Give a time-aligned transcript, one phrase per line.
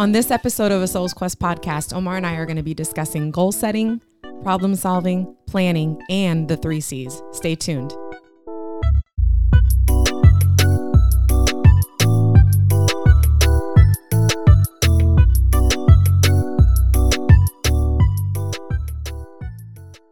[0.00, 2.72] On this episode of a Soul's Quest podcast, Omar and I are going to be
[2.72, 4.00] discussing goal setting,
[4.42, 7.22] problem solving, planning, and the three C's.
[7.32, 7.92] Stay tuned.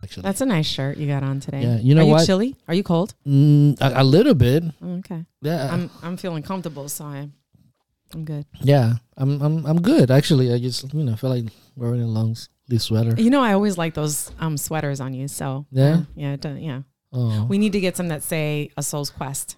[0.03, 1.63] Actually, That's a nice shirt you got on today.
[1.63, 2.27] Yeah, you know are you what?
[2.27, 2.57] chilly?
[2.69, 3.15] Are you cold?
[3.27, 4.65] mm, a, a little bit.
[4.83, 5.25] Oh, okay.
[5.41, 7.31] Yeah, I'm I'm feeling comfortable, so I
[8.15, 8.47] I'm good.
[8.63, 8.95] yeah.
[9.17, 10.53] I'm I'm I'm good actually.
[10.53, 12.35] I just you know feel like wearing a long
[12.67, 13.15] sleeve sweater.
[13.21, 15.29] You know, I always like those um sweaters on you.
[15.29, 16.03] So Yeah?
[16.15, 16.83] yeah, it does, yeah.
[17.13, 19.57] Oh, We need to get some that say a Soul's Quest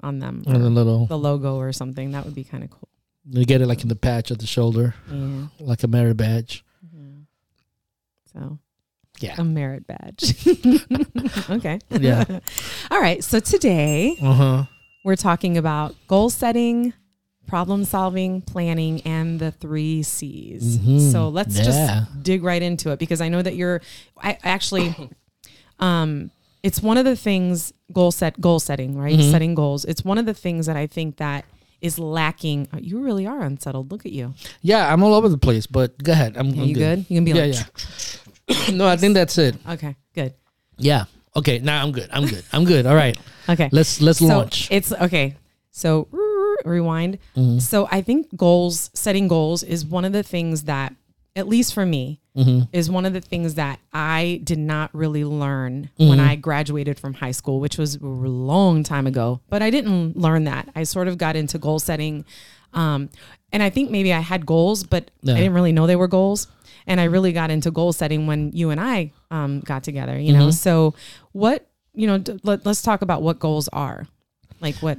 [0.00, 1.06] on them, and a or little.
[1.06, 2.12] the logo or something.
[2.12, 2.88] That would be kind of cool.
[3.30, 5.46] You get it like in the patch of the shoulder, Yeah.
[5.60, 6.64] like a merit badge.
[6.86, 7.24] Mhm.
[8.32, 8.58] So
[9.20, 9.34] Yeah.
[9.38, 10.34] a merit badge.
[11.50, 11.78] okay.
[11.90, 12.24] Yeah.
[12.90, 13.22] All right.
[13.24, 14.64] So today Uh huh.
[15.04, 16.92] we're talking about goal setting,
[17.46, 20.78] problem solving, planning, and the three C's.
[20.78, 21.12] Mhm.
[21.12, 21.62] So let's Yeah.
[21.64, 23.80] just dig right into it because I know that you're
[24.22, 24.94] I actually
[25.78, 26.30] um
[26.62, 29.18] it's one of the things goal set goal setting, right?
[29.18, 29.30] Mhm.
[29.30, 29.84] Setting goals.
[29.84, 31.44] It's one of the things that I think that
[31.82, 32.66] is lacking.
[32.72, 33.92] oh, You really are unsettled.
[33.92, 34.32] Look at you.
[34.62, 36.36] Yeah, I'm all over the place, but go ahead.
[36.38, 37.04] I'm, I'm you good?
[37.10, 37.54] You can be Yeah, like
[38.48, 38.70] yeah.
[38.72, 39.56] no, I think that's it.
[39.68, 40.32] Okay, good.
[40.78, 41.04] Yeah.
[41.36, 41.58] Okay.
[41.58, 42.08] Now I'm good.
[42.12, 42.44] I'm good.
[42.52, 42.86] I'm good.
[42.86, 43.16] All right.
[43.46, 43.68] Okay.
[43.72, 44.68] Let's let's so launch.
[44.70, 45.36] It's okay.
[45.70, 46.08] So
[46.64, 47.18] rewind.
[47.36, 47.60] Mhm.
[47.60, 50.94] So I think goals, setting goals is one of the things that,
[51.36, 52.68] at least for me, Mhm.
[52.72, 56.28] is one of the things that I did not really learn when Mm-hmm.
[56.28, 59.40] I graduated from high school, which was a long time ago.
[59.48, 60.68] But I didn't learn that.
[60.74, 62.24] I sort of got into goal setting.
[62.72, 63.08] Um,
[63.52, 65.34] and I think maybe I had goals, but Yeah.
[65.34, 66.48] I didn't really know they were goals.
[66.88, 70.32] And I really got into goal setting when you and I um, got together, you
[70.32, 70.48] know?
[70.48, 70.52] Mhm.
[70.54, 70.94] So,
[71.32, 74.06] what, you know, d- let, let's talk about what goals are.
[74.60, 74.98] Like, what,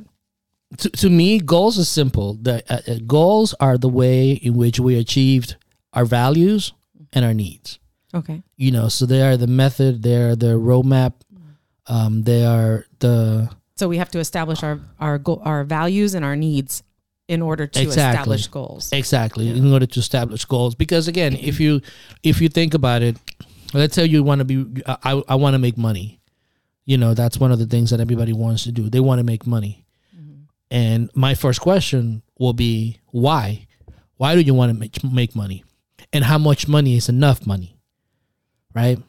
[0.77, 2.33] to, to me, goals are simple.
[2.41, 5.55] The uh, uh, goals are the way in which we achieved
[5.93, 6.73] our values
[7.13, 7.79] and our needs.
[8.13, 8.41] okay.
[8.57, 10.03] You know, so they are the method.
[10.03, 11.13] They are the roadmap.
[11.87, 16.25] Um, they are the So we have to establish our our go- our values and
[16.25, 16.81] our needs
[17.27, 18.11] in order to Exactly.
[18.37, 18.89] establish goals.
[18.93, 20.73] exactly in order to establish goals.
[20.75, 21.81] Because again, if you
[22.23, 23.17] if you think about it,
[23.73, 26.19] let's say you want to be, I I want to make money.
[26.85, 28.89] You know, that's one of the things that everybody wants to do.
[28.89, 29.84] They want to make money.
[30.71, 33.67] And my first question will be why?
[34.17, 35.63] Why do you want to make, make money?
[36.11, 37.77] And how much money is enough money?
[38.73, 38.99] Right?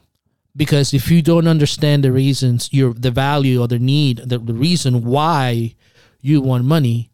[0.55, 4.53] Because if you don't understand the reasons, your the value or the need, the, the
[4.53, 5.75] reason why
[6.21, 7.11] you want money,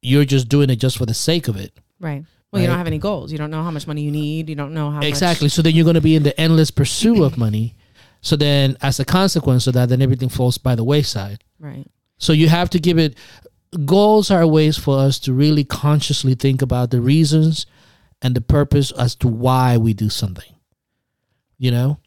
[0.00, 1.72] you're just doing it just for the sake of it.
[2.00, 2.24] Right.
[2.50, 3.32] Well, you don't have any goals.
[3.32, 4.48] You don't know how much money you need.
[4.48, 5.46] You don't know how exactly.
[5.46, 7.74] Much, So then you're going to be in the endless pursuit of money.
[8.20, 11.42] So then, as a consequence of that, then everything falls by the wayside.
[11.58, 11.86] right.
[12.24, 13.16] So you have to give it
[13.84, 17.66] goals are ways for us to really consciously think about the reasons
[18.22, 20.50] and the purpose as to why we do something.
[21.58, 21.98] You know,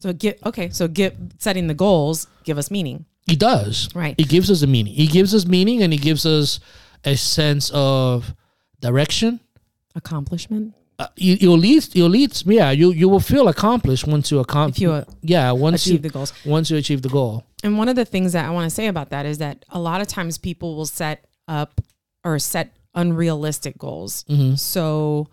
[0.00, 0.70] So get okay.
[0.70, 3.04] So get setting the goals give us meaning.
[3.28, 3.88] it does.
[3.94, 4.16] Right.
[4.18, 4.94] It gives us a meaning.
[4.96, 6.58] It gives us meaning and it gives us
[7.04, 8.34] a sense of
[8.80, 9.38] direction.
[9.94, 10.74] Accomplishment.
[11.00, 11.94] Uh, you, you'll lead.
[11.94, 12.42] You'll lead.
[12.44, 14.76] Yeah, you you will feel accomplished once you accomplish.
[14.76, 16.34] If you uh, yeah, once achieve you the goals.
[16.44, 17.46] once you achieve the goal.
[17.64, 19.80] And one of the things that I want to say about that is that a
[19.80, 21.80] lot of times people will set up
[22.22, 24.24] or set unrealistic goals.
[24.28, 24.56] Mm-hmm.
[24.56, 25.28] So,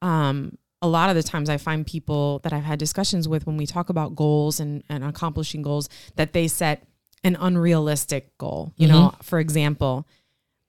[0.00, 3.56] um, a lot of the times I find people that I've had discussions with when
[3.56, 6.84] we talk about goals and, and accomplishing goals that they set
[7.22, 8.72] an unrealistic goal.
[8.76, 10.08] You know, for example,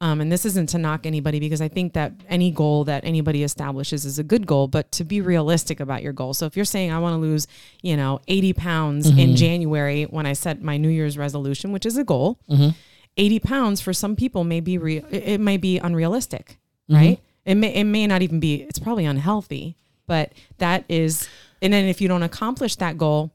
[0.04, 3.42] um, and this isn't to knock anybody because I think that any goal that anybody
[3.42, 6.34] establishes is a good goal, but to be realistic about your goal.
[6.34, 7.48] So if you're saying I want to lose,
[7.82, 9.36] you know, 80 pounds in mm-hmm.
[9.36, 12.72] January when I set my New Year's resolution, which is a goal, mm-hmm.
[13.16, 15.06] 80 pounds for some people may be real.
[15.10, 16.58] It, it may be unrealistic,
[16.90, 16.96] mm-hmm.
[16.96, 17.20] right?
[17.46, 21.30] It may, it may not even be, it's probably unhealthy, but that is,
[21.62, 23.32] and then if you don't accomplish that goal,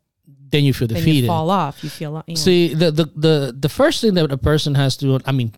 [0.50, 1.22] Then you feel defeated.
[1.22, 1.82] you fall off.
[1.82, 4.96] You feel, you know, See, the, the the the first thing that a person has
[4.98, 5.52] to, I mean,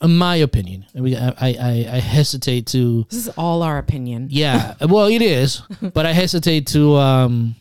[0.00, 4.28] in my opinion, I mean, I I, I hesitate to, this is all our opinion.
[4.30, 5.62] yeah, well, it is,
[5.94, 7.56] but I hesitate to um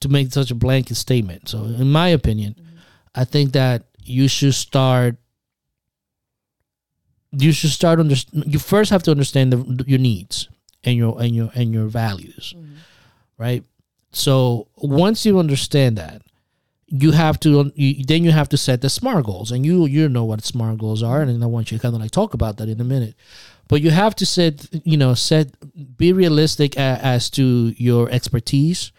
[0.00, 1.48] to make such a blanket statement.
[1.48, 2.56] So, in my opinion,
[3.14, 5.16] I think that you should start.
[7.32, 8.16] You should start under.
[8.32, 10.48] You first have to understand the, your needs
[10.84, 12.54] and your and your and your values,
[13.38, 13.62] right?
[14.12, 16.22] So once you understand that,
[16.90, 20.08] you have to you, then you have to set the smart goals and you you
[20.08, 22.56] know what smart goals are and i want you to kind of like talk about
[22.56, 23.14] that in a minute
[23.68, 25.46] but you have to set you know set
[25.96, 28.90] be realistic a, as to your expertise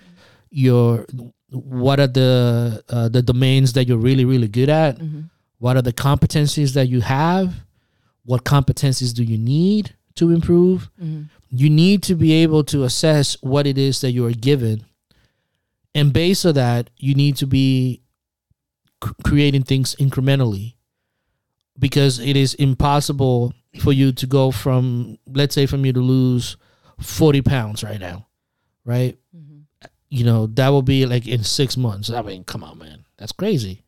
[0.49, 1.05] your
[1.49, 4.97] what are the uh, the domains that you're really really good at
[5.59, 7.53] what are the competencies that you have
[8.23, 10.89] what competencies do you need to improve.
[11.01, 11.29] Mhm.
[11.49, 14.83] You need to be able to assess what it is that you are given.
[15.93, 18.01] And based on that, you need to be
[19.03, 20.75] c- creating things incrementally
[21.77, 26.57] because it is impossible for you to go from, let's say, from you to lose
[26.99, 28.27] 40 pounds right now,
[28.85, 29.17] right?
[29.35, 29.63] Mhm.
[30.09, 32.09] You know, that will be like in six months.
[32.09, 33.05] I mean, come on, man.
[33.17, 33.83] That's crazy.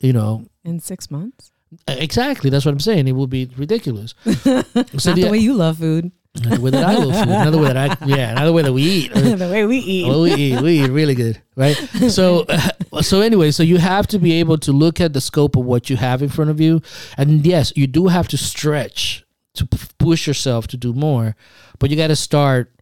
[0.00, 1.52] You know, In six months.
[1.88, 2.50] exactly.
[2.50, 3.08] That's what I'm saying.
[3.08, 4.14] It would be ridiculous.
[4.44, 4.66] Not
[5.00, 6.12] So the the- way you love food.
[6.44, 7.28] Another way that I love food.
[7.28, 8.32] Another way that I yeah.
[8.32, 9.14] Another way that we eat.
[9.14, 10.08] the way we eat.
[10.08, 10.60] Well, we eat.
[10.60, 11.76] We eat really good, right?
[12.08, 12.46] So,
[13.00, 15.90] so anyway, so you have to be able to look at the scope of what
[15.90, 16.82] you have in front of you,
[17.16, 19.24] and yes, you do have to stretch
[19.54, 21.34] to p- push yourself to do more,
[21.78, 22.72] but you got to start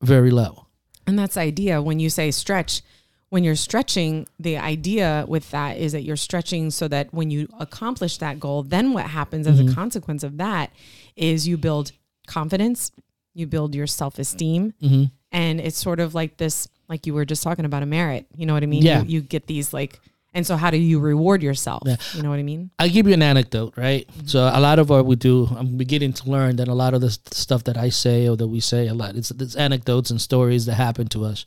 [0.00, 0.66] very low.
[1.06, 2.82] And that's the idea when you say stretch.
[3.28, 7.48] When you're stretching, the idea with that is that you're stretching so that when you
[7.58, 9.74] accomplish that goal, then what happens as a mm-hmm.
[9.74, 10.70] consequence of that
[11.16, 11.92] is you build
[12.26, 12.92] confidence,
[13.34, 15.04] you build your self esteem, Mm-hmm.
[15.32, 18.26] and it's sort of like this, like you were just talking about a merit.
[18.36, 18.82] You know what I mean?
[18.82, 19.02] Yeah.
[19.02, 19.98] You, you get these like,
[20.34, 21.82] and so how do you reward yourself?
[21.86, 21.96] Yeah.
[22.14, 22.70] You know what I mean?
[22.78, 24.08] I'll give you an anecdote, right?
[24.24, 27.00] So a lot of what we do, I'm beginning to learn that a lot of
[27.02, 30.20] the stuff that I say or that we say a lot, it's, it's anecdotes and
[30.20, 31.44] stories that happen to us.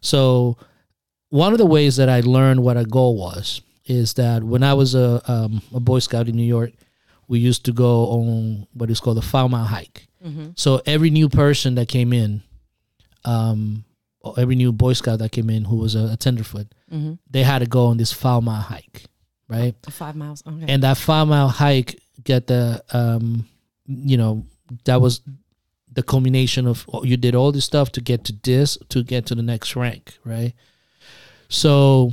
[0.00, 0.56] So
[1.30, 4.74] one of the ways that I learned what a goal was is that when I
[4.74, 6.72] was a um, a Boy Scout in New York,
[7.32, 10.06] we used to go on what is called a five mile hike.
[10.54, 12.42] So every new person that came in,
[13.24, 13.84] um,
[14.20, 17.14] or every new Boy Scout that came in who was a, a tenderfoot, Mm-hmm.
[17.30, 19.06] they had to go on this five mile hike,
[19.48, 19.74] right?
[19.90, 20.42] Five miles.
[20.46, 20.66] Okay.
[20.72, 23.46] and that five mile hike get the um
[23.86, 24.44] you know
[24.84, 25.22] that was
[25.90, 29.24] the culmination of oh, you did all this stuff to get to this to get
[29.26, 30.52] to the next rank right
[31.48, 32.12] so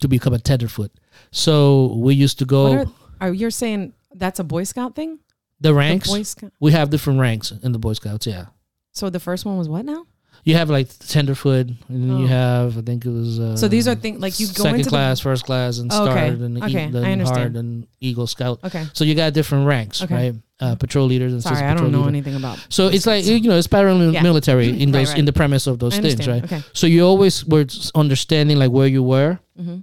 [0.00, 0.90] to become a tenderfoot
[1.30, 2.86] so we used to go are,
[3.20, 5.18] are you saying that's a Boy Scout thing?
[5.60, 6.52] the The ranks Boy Scout.
[6.60, 8.46] we have different ranks in the boy scouts yeah
[8.92, 10.06] So the first one was what now?
[10.44, 12.28] you have like tenderfoot and then you Oh.
[12.28, 14.90] have i think it was uh, So these are things like you go second into
[14.90, 16.12] class first class and Oh, okay.
[16.12, 17.38] star and, Okay, e- I and understand.
[17.38, 18.56] hard and eagle scout.
[18.68, 18.84] Okay.
[18.92, 20.14] so you got different ranks Okay.
[20.14, 22.08] right uh, patrol leaders and Sorry, I don't know leader.
[22.16, 22.56] anything about.
[22.70, 25.18] So it's like you know, it's paramilitary in those right.
[25.20, 26.42] in the premise of those things, right?
[26.44, 26.62] Okay.
[26.72, 29.80] So you always were understanding like where you were, hmm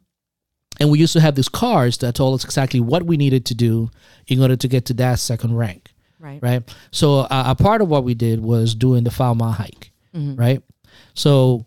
[0.84, 3.56] and we used to have these cards that told us exactly what we needed to
[3.56, 3.90] do
[4.28, 6.40] in order to get to that second rank, Right.
[6.44, 6.76] right?
[6.92, 10.38] So uh, a part of what we did was doing the five mile hike, Mhm.
[10.38, 10.62] right?
[11.14, 11.66] So,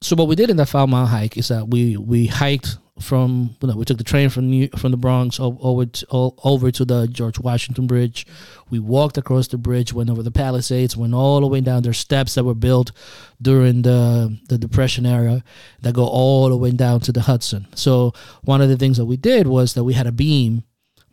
[0.00, 3.56] so what we did in the five mile hike is that we we hiked from
[3.60, 6.84] you know, we took the train from New, from the Bronx over to, over to
[6.84, 8.26] the George Washington Bridge.
[8.70, 11.82] We walked across the bridge, went over the Palisades, went all the way down.
[11.82, 12.92] There's steps that were built
[13.40, 15.44] during the the Depression era
[15.82, 17.66] that go all the way down to the Hudson.
[17.74, 18.12] So
[18.42, 20.64] one of the things that we did was that we had a beam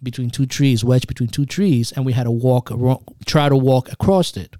[0.04, 3.56] between two trees, wedged between two trees, and we had to walk, aro- try to
[3.56, 4.56] walk across it.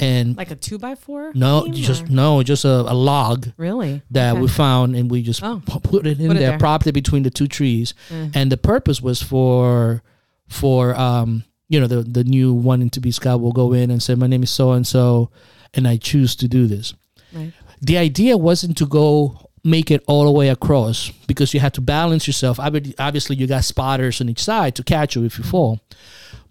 [0.00, 1.32] And Like a two by four?
[1.34, 4.40] no, just or- no, just a, a log really that Okay.
[4.42, 5.62] we found, and we just Oh.
[5.66, 6.58] put it in Put it there, there.
[6.58, 8.28] propped it between the two trees, Eh.
[8.34, 10.02] and the purpose was for
[10.48, 14.02] for um you know the the new wanting to be scout will go in and
[14.02, 15.30] say my name is so and so,
[15.74, 16.94] and I choose to do this.
[17.32, 17.52] Right.
[17.80, 21.80] The idea wasn't to go make it all the way across because you had to
[21.80, 22.60] balance yourself.
[22.60, 25.80] Obviously, you got spotters on each side to catch you if you fall,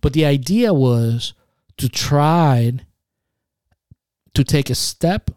[0.01, 1.33] but the idea was
[1.77, 2.73] to try
[4.33, 5.29] to take a step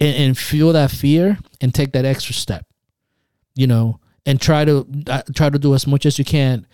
[0.00, 2.66] and, and feel that fear and take that extra step
[3.54, 6.66] you know and try to uh, try to do as much as you can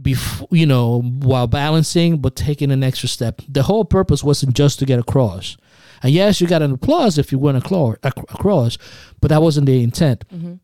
[0.00, 3.40] before you know while balancing but taking an extra step.
[3.48, 5.56] The whole purpose wasn't just to get across
[6.02, 8.78] and yes you got an applause if you went across
[9.20, 10.24] but that wasn't the intent.
[10.34, 10.60] Mhm.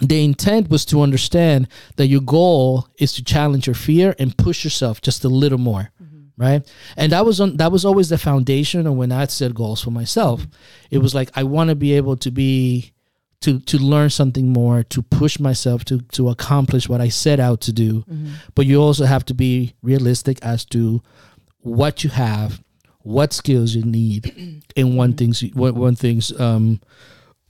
[0.00, 1.66] the intent was to understand
[1.96, 5.90] that your goal is to challenge your fear and push yourself just a little more
[6.38, 6.70] right?
[6.98, 9.90] And that was on that was always the foundation of when i set goals for
[9.90, 10.46] myself.
[10.90, 12.92] It was like i want to be able to be
[13.40, 17.62] to to learn something more to push myself to to accomplish what i set out
[17.62, 17.90] to do.
[18.02, 18.32] Mm-hmm.
[18.54, 21.00] but you also have to be realistic as to
[21.60, 22.62] what you have
[23.06, 26.80] what skills you need and one things what one things um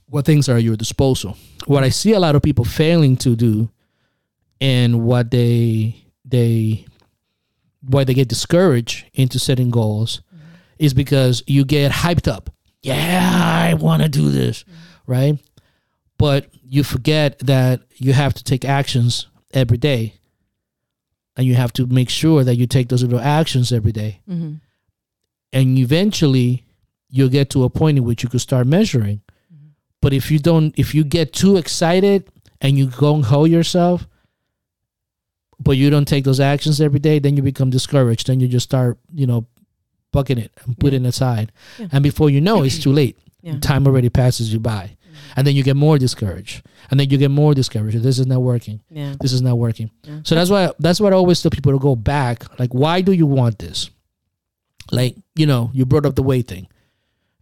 [0.09, 1.35] what things are at your disposal.
[1.65, 3.69] What i see a lot of people failing to do
[4.61, 6.85] and what they they
[7.81, 10.21] why they get discouraged into setting goals
[10.77, 12.49] is because you get hyped up.
[12.81, 13.31] Yeah
[13.69, 14.63] i want to do this
[15.07, 15.39] right?
[16.19, 20.13] But you forget that you have to take actions every day.
[21.35, 24.21] And you have to make sure that you take those little actions every day.
[24.29, 24.55] Mm-hmm.
[25.53, 26.65] And eventually
[27.09, 29.21] you'll get to a point in which you could start measuring
[29.53, 29.67] mm-hmm.
[30.01, 32.29] but if you don't if you get too excited
[32.61, 34.07] and you gung ho yourself
[35.59, 38.27] but you don't take those actions every day, then you become discouraged.
[38.27, 39.47] Then you just start, you know,
[40.11, 41.51] bucking it and putting it aside.
[41.77, 41.87] Yeah.
[41.91, 43.17] And before you know, it's too late.
[43.41, 43.59] Yeah.
[43.59, 44.97] Time already passes you by.
[45.03, 45.33] Mm-hmm.
[45.37, 46.65] And then you get more discouraged.
[46.91, 48.01] And then you get more discouraged.
[48.01, 48.81] This is not working.
[48.89, 49.15] Yeah.
[49.19, 49.89] This is not working.
[50.03, 50.19] Yeah.
[50.23, 52.59] So that's why that's what I always tell people to go back.
[52.59, 53.89] Like, why do you want this?
[54.91, 56.67] Like, you know, you brought up the weight thing.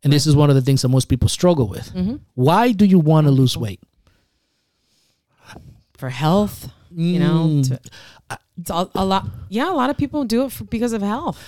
[0.03, 1.91] And this is one of the things that most people struggle with.
[1.93, 2.17] Mm-hmm.
[2.35, 3.79] Why do you want to lose weight?
[5.97, 7.67] For health, you know, Mm.
[7.67, 7.79] to,
[8.59, 9.27] it's a, a lot.
[9.49, 11.41] Yeah, a lot of people do it for, because of health.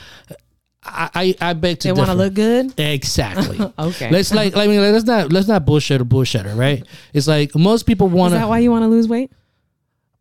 [0.83, 1.09] I,
[1.41, 2.79] I, I beg to They want to look good.
[2.79, 3.59] Exactly.
[3.79, 4.09] Okay.
[4.09, 6.85] Let's like, I mean, let's not let's not bullshit or bullshitter, right?
[7.13, 8.37] It's like most people want to.
[8.37, 9.31] Is that why you want to lose weight?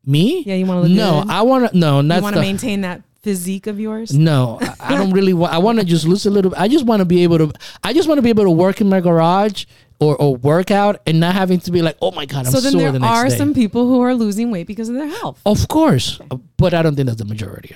[0.07, 0.43] me.
[0.47, 1.31] Yeah, you want to look no, good.
[1.31, 1.77] I want to.
[1.77, 4.09] No, you want to maintain that physique of yours.
[4.15, 5.53] No, I- I don't really want.
[5.53, 6.53] I want to just lose a little.
[6.57, 7.49] I just want to be able to.
[7.89, 9.65] I just want to be able to work in my garage
[10.05, 12.61] or or work out and not having to be like, oh my god, I'm so
[12.61, 13.37] then sore there the next are day.
[13.43, 15.41] some people who are losing weight because of their health.
[15.45, 16.21] of course,
[16.57, 17.75] but I don't think that's the majority.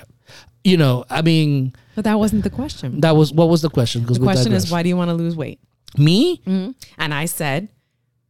[0.63, 3.01] You know, I mean, But that wasn't the question.
[3.01, 4.01] that was what was the question?
[4.03, 5.59] Because The question is, why do you want to lose weight?
[5.97, 6.39] me?
[6.47, 6.75] Mhm.
[6.97, 7.67] And I said,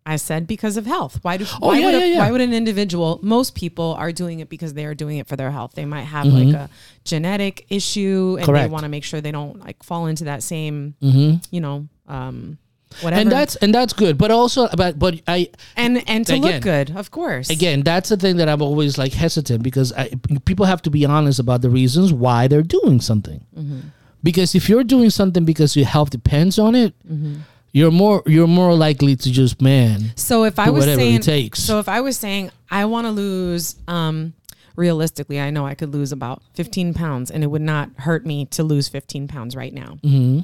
[0.05, 1.19] I said because of health.
[1.21, 1.45] Why do?
[1.61, 2.19] Oh, why yeah, would a, yeah, yeah.
[2.19, 3.19] Why would an individual?
[3.21, 5.73] Most people are doing it because they are doing it for their health.
[5.75, 6.45] They might have Mhm.
[6.45, 6.69] like a
[7.05, 8.67] genetic issue, and Correct.
[8.67, 11.87] they want to make sure they don't like fall into that same, hmm you know,
[12.07, 12.57] um,
[13.01, 13.21] whatever.
[13.21, 16.51] And that's and that's good, but also, but but I and and to Again.
[16.53, 17.49] look good, of course.
[17.51, 20.09] again, that's the thing that I'm always like hesitant because I,
[20.45, 23.45] people have to be honest about the reasons why they're doing something.
[23.55, 23.79] Mm-hmm.
[24.23, 27.35] Because if you're doing something because your health depends on it, Mm-hmm.
[27.73, 31.59] You're more you're more likely to just man So if I was saying, it takes.
[31.63, 34.33] so if I was saying I want to lose, um,
[34.75, 38.45] realistically, I know I could lose about 15 pounds, and it would not hurt me
[38.45, 39.97] to lose 15 pounds right now.
[40.01, 40.39] hmm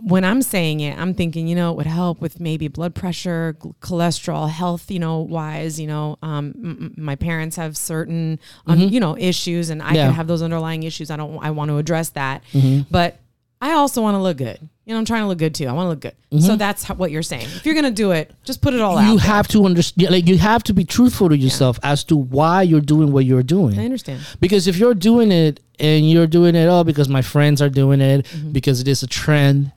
[0.00, 3.54] when I'm saying it, I'm thinking, you know, it would help with maybe blood pressure,
[3.82, 8.98] cholesterol, health, you know, wise, you know, um, m- my parents have certain, um, you
[8.98, 9.94] know, issues and I Mm-hmm.
[9.96, 10.06] Yeah.
[10.06, 11.10] could have those underlying issues.
[11.10, 12.90] I don't, I want to address that, Mm-hmm.
[12.90, 13.18] but
[13.60, 14.66] I also want to look good.
[14.84, 15.66] You know, I'm trying to look good too.
[15.68, 16.42] I want to look good.
[16.42, 17.44] So that's how, what you're saying.
[17.54, 19.02] If you're going to do it, just put it all out.
[19.02, 19.12] Mm-hmm.
[19.12, 19.26] you there.
[19.28, 22.80] have to understand like you have to be truthful to yourself as to why you're
[22.80, 23.78] doing what you're doing.
[23.78, 24.26] I understand.
[24.40, 28.00] because if you're doing it and you're doing it all because my friends are doing
[28.00, 28.52] it Mm-hmm.
[28.52, 29.70] because it is a trend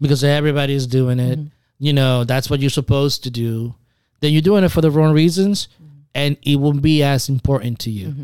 [0.00, 1.48] because everybody's doing it Mm-hmm.
[1.78, 3.74] you know that's what you're supposed to do
[4.20, 5.98] then you're doing it for the wrong reasons Mm-hmm.
[6.14, 8.14] and it won't be as important to you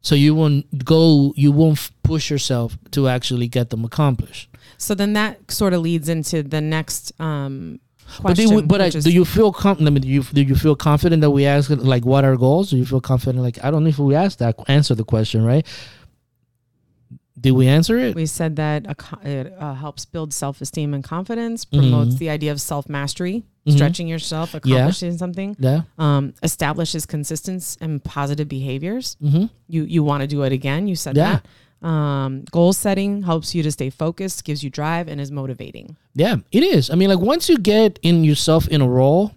[0.00, 4.48] so you won't go you won't f- push yourself to actually get them accomplished
[4.82, 7.78] So then that sort of leads into the next um,
[8.22, 8.66] But do question.
[8.66, 11.20] but I, is- do you feel com- I mean, do you do you feel confident
[11.22, 12.70] that we ask like what are goals?
[12.70, 15.44] Do you feel confident like I don't know if we asked that answer the question
[15.44, 15.64] right?
[17.40, 18.14] Did we answer it?
[18.14, 22.18] We said that a co- it uh, helps build self esteem and confidence, promotes Mhm.
[22.18, 23.72] the idea of self mastery, Mhm.
[23.72, 25.82] stretching yourself, accomplishing something, yeah.
[25.98, 29.16] um, establishes consistency and positive behaviors.
[29.22, 29.46] Mm-hmm.
[29.68, 30.86] You you want to do it again.
[30.88, 31.32] You said Yeah.
[31.32, 31.46] that.
[31.82, 35.96] Um, goal setting helps you to stay focused, gives you drive, and is motivating.
[36.14, 36.90] Yeah, it is.
[36.90, 39.34] I mean, like once you get in yourself in a role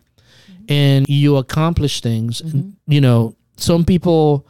[0.70, 2.42] and you accomplish things,
[2.88, 4.46] you know, some people.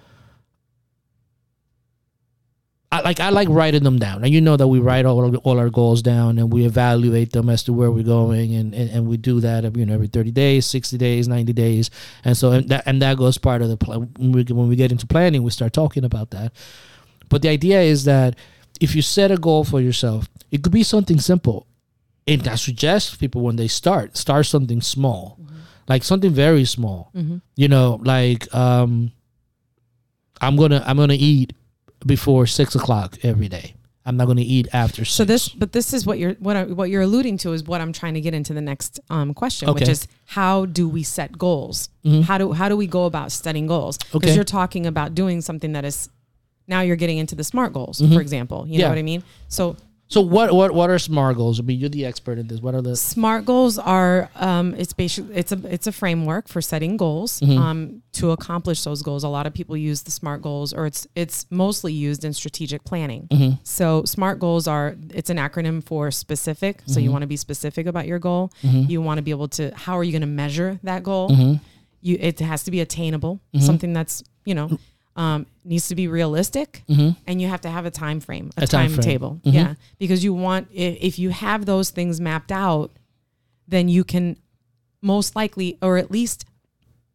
[2.91, 5.59] I like I like writing them down, and you know that we write all all
[5.59, 9.07] our goals down, and we evaluate them as to where we're going, and, and, and
[9.07, 11.89] we do that you know every thirty days, sixty days, ninety days,
[12.23, 14.09] and so and that and that goes part of the plan.
[14.17, 16.53] When we, when we get into planning, we start talking about that.
[17.29, 18.35] But the idea is that
[18.81, 21.67] if you set a goal for yourself, it could be something simple.
[22.27, 25.39] And I suggest people when they start, start something small,
[25.87, 27.11] like something very small.
[27.55, 29.11] You know, like um,
[30.41, 31.53] I'm gonna I'm gonna eat
[32.05, 33.75] before six o'clock every day.
[34.07, 35.11] I'm not gonna eat after six.
[35.15, 37.81] So this, but this is what you're what I, what you're alluding to is what
[37.81, 41.37] I'm trying to get into the next um, question, which is how do we set
[41.37, 41.89] goals?
[42.03, 42.23] Mhm.
[42.23, 43.97] How do how do we go about setting goals?
[43.97, 44.35] Because Okay.
[44.35, 46.09] you're talking about doing something that is
[46.67, 48.13] now you're getting into the smart goals, Mhm.
[48.13, 48.65] for example.
[48.67, 48.85] You Yeah.
[48.85, 49.23] know what I mean?
[49.47, 49.75] So
[50.07, 51.59] so what what what are smart goals?
[51.59, 52.61] I mean, you're the expert in this.
[52.61, 56.61] What are the smart goals are um, it's basically it's a it's a framework for
[56.61, 57.57] setting goals Mhm.
[57.57, 59.23] um, to accomplish those goals.
[59.23, 62.83] A lot of people use the smart goals, or it's it's mostly used in strategic
[62.83, 63.27] planning.
[63.31, 63.57] Mhm.
[63.63, 66.83] So smart goals are it's an acronym for specific.
[66.85, 68.51] So you want to be specific about your goal.
[68.63, 68.87] Mhm.
[68.87, 71.29] You want to be able to how are you going to measure that goal?
[71.29, 71.59] Mhm.
[72.03, 73.61] You it has to be attainable, Mhm.
[73.63, 74.69] something that's you know
[75.15, 77.15] um, needs to be realistic, Mhm.
[77.25, 79.39] and you have to have a time frame, a, A timetable.
[79.45, 79.53] Mhm.
[79.53, 82.91] Yeah, because you want if, you have those things mapped out,
[83.67, 84.35] then you can
[85.01, 86.45] most likely, or at least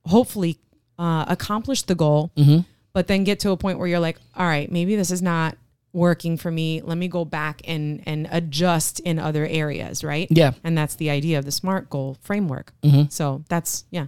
[0.07, 0.59] hopefully,
[0.99, 2.31] uh, accomplish the goal.
[2.37, 2.65] Mhm.
[2.93, 5.57] But then get to a point where you're like, all right, maybe this is not
[5.93, 6.81] working for me.
[6.83, 10.29] Let me go back and and adjust in other areas, right?
[10.31, 10.53] Yeah.
[10.65, 12.73] And that's the idea of the SMART goal framework.
[12.83, 13.11] Mhm.
[13.13, 14.07] So that's yeah.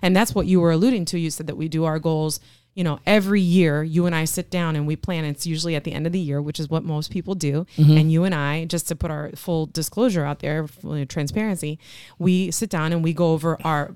[0.00, 1.18] And that's what you were alluding to.
[1.18, 2.38] You said that we do our goals,
[2.74, 5.24] you know, every year you and I sit down and we plan.
[5.24, 7.66] It's usually at the end of the year, which is what most people do.
[7.76, 7.96] Mm-hmm.
[7.98, 11.78] And you and I, just to put our full disclosure out there, full transparency,
[12.18, 13.94] we sit down and we go over our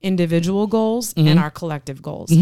[0.00, 1.28] individual goals Mm-hmm.
[1.28, 2.32] and our collective goals.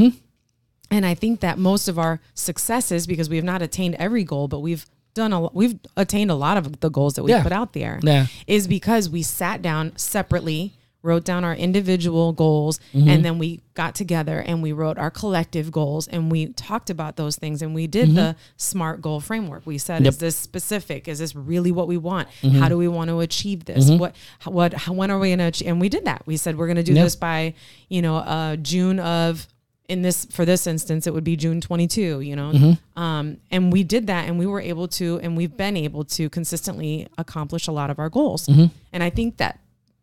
[0.93, 4.49] And I think that most of our successes, because we have not attained every goal,
[4.49, 4.85] but we've
[5.15, 7.43] done a we've attained a lot of the goals that we Yeah.
[7.43, 8.27] put out there Yeah.
[8.47, 13.09] is because we sat down separately, wrote down our individual goals, Mm-hmm.
[13.09, 17.17] and then we got together and we wrote our collective goals and we talked about
[17.17, 19.63] those things and we did the SMART goal framework.
[19.67, 20.05] We said, Mm-hmm.
[20.07, 20.13] Yep.
[20.15, 20.17] Mm-hmm.
[20.17, 21.09] is this specific?
[21.09, 22.29] Is this really what we want?
[22.43, 23.89] How do we want to achieve this?
[23.91, 24.15] What,
[24.45, 25.69] what, how, when are we going to achieve?
[25.69, 26.23] And we did that.
[26.27, 27.05] We said, we're going to do Yep.
[27.05, 27.55] this by,
[27.89, 29.47] you know, uh, June of,
[29.89, 33.03] in this for this instance it would be june 22 you know Mm-hmm.
[33.03, 36.31] um, and we did that and we were able to and we've been able to
[36.31, 38.67] consistently accomplish a lot of our goals Mm-hmm.
[38.93, 39.59] and i think that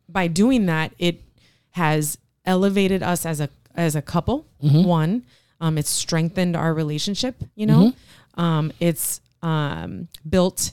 [0.08, 1.22] by doing that it
[1.70, 4.84] has elevated us as a as a couple Mm-hmm.
[4.84, 5.22] one
[5.60, 7.92] um, it's strengthened our relationship you know
[8.34, 10.72] um, it's um, built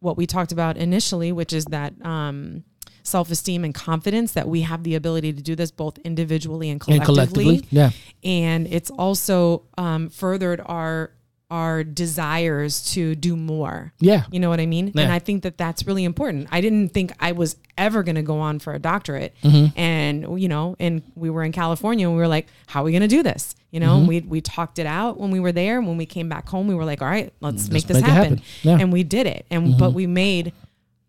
[0.00, 2.62] what we talked about initially which is that um,
[3.04, 7.02] self-esteem and confidence that we have the ability to do this both individually and And
[7.02, 7.90] collectively, collectively, yeah.
[8.22, 11.10] and it's also um, furthered our
[11.52, 14.24] our desires to do more Yeah.
[14.32, 14.90] you know what I mean?
[14.96, 16.48] And I think that that's really important.
[16.50, 19.34] I didn't think I was ever going to go on for a doctorate.
[19.42, 19.78] Mm-hmm.
[19.78, 22.92] And, you know, and we were in California and we were like, how are we
[22.92, 23.54] going to do this?
[23.70, 24.06] You know, Mm-hmm.
[24.06, 25.76] we, we talked it out when we were there.
[25.78, 28.06] And when we came back home, we were like, all right, let's make this make
[28.06, 28.36] happen.
[28.38, 28.42] happen.
[28.62, 28.72] Yeah.
[28.72, 28.80] Mm-hmm.
[28.80, 29.44] And we did it.
[29.50, 30.52] And, but we made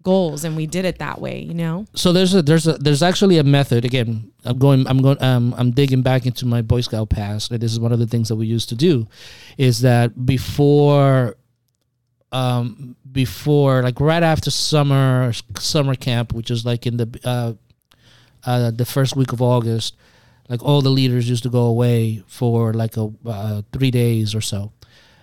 [0.03, 1.86] goals and we did it that way, you know?
[1.95, 5.53] so there's a there's a there's actually a method again i'm going i'm going um
[5.57, 8.29] i'm digging back into my boy scout past and this is one of the things
[8.29, 9.07] that we used to do
[9.57, 11.36] is that before
[12.31, 17.53] um before like right after summer summer camp which is like in the uh
[18.45, 19.95] uh the first week of august
[20.50, 24.41] like all the leaders used to go away for like a uh, three days or
[24.41, 24.72] so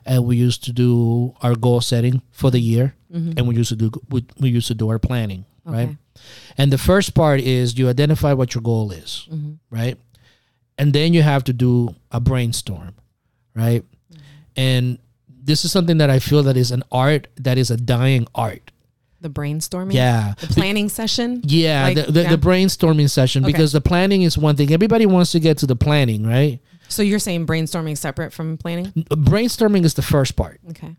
[0.07, 3.77] and we used to do our goal setting for the year and we used to
[3.77, 5.97] do we, we used to do our planning right
[6.59, 9.53] and the first part is you identify what your goal is, Mm-hmm.
[9.71, 9.97] right?
[10.77, 12.95] And then you have to do a brainstorm,
[13.55, 13.83] right?
[13.83, 14.21] Mm-hmm.
[14.57, 18.27] And this is something that I feel that is an art that is a dying
[18.35, 18.71] art.
[19.21, 19.93] The brainstorming.
[19.95, 20.35] Yeah.
[20.41, 21.41] The planning session.
[21.45, 22.31] Yeah, Like, the, the, yeah.
[22.37, 23.53] the brainstorming session Okay.
[23.53, 24.73] because the planning is one thing.
[24.73, 26.61] Everybody wants to get to the planning, right?
[26.91, 28.93] So you're saying brainstorming separate from planning?
[29.11, 30.61] Uh, brainstorming is the first part.
[30.71, 30.97] Okay.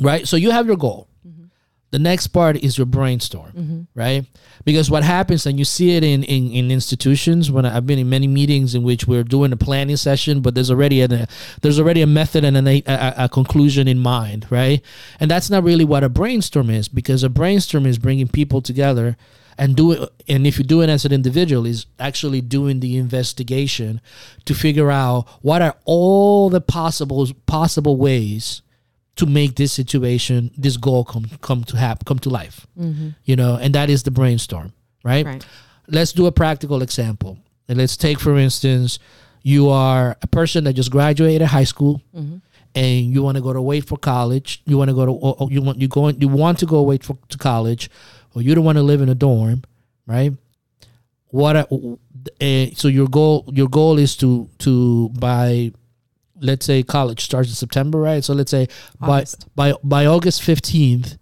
[0.00, 0.26] right?
[0.26, 1.08] So you have your goal.
[1.26, 1.44] Mm-hmm.
[1.90, 3.80] The next part is your brainstorm, mm-hmm.
[3.94, 4.24] right?
[4.64, 7.50] Because what happens, and you see it in, in, in institutions.
[7.50, 10.70] When I've been in many meetings in which we're doing a planning session, but there's
[10.70, 11.26] already a
[11.60, 14.80] there's already a method and a, a, a conclusion in mind, right?
[15.20, 19.16] And that's not really what a brainstorm is, because a brainstorm is bringing people together
[19.58, 20.10] and do it.
[20.28, 24.00] And if you do it as an individual, is actually doing the investigation
[24.44, 28.62] to figure out what are all the possible possible ways
[29.16, 32.66] to make this situation, this goal come come to happen, come to life.
[32.78, 33.10] Mm-hmm.
[33.24, 34.72] You know, and that is the brainstorm,
[35.04, 35.26] right?
[35.26, 35.46] Right.
[35.88, 37.38] Let's do a practical example.
[37.68, 38.98] And let's take, for instance,
[39.42, 42.36] you are a person that just graduated high school, mm-hmm.
[42.74, 44.62] and you want to go to wait for college.
[44.66, 47.18] You want to go to, you want you going, you want to go wait for
[47.28, 47.90] to college,
[48.34, 49.62] or you don't want to live in a dorm,
[50.06, 50.32] right?
[51.28, 51.56] What?
[51.56, 55.72] Uh, so your goal, your goal is to to by
[56.40, 58.22] let's say college starts in September, right?
[58.22, 58.68] So let's say
[59.00, 59.46] August.
[59.54, 61.16] by by by August fifteenth,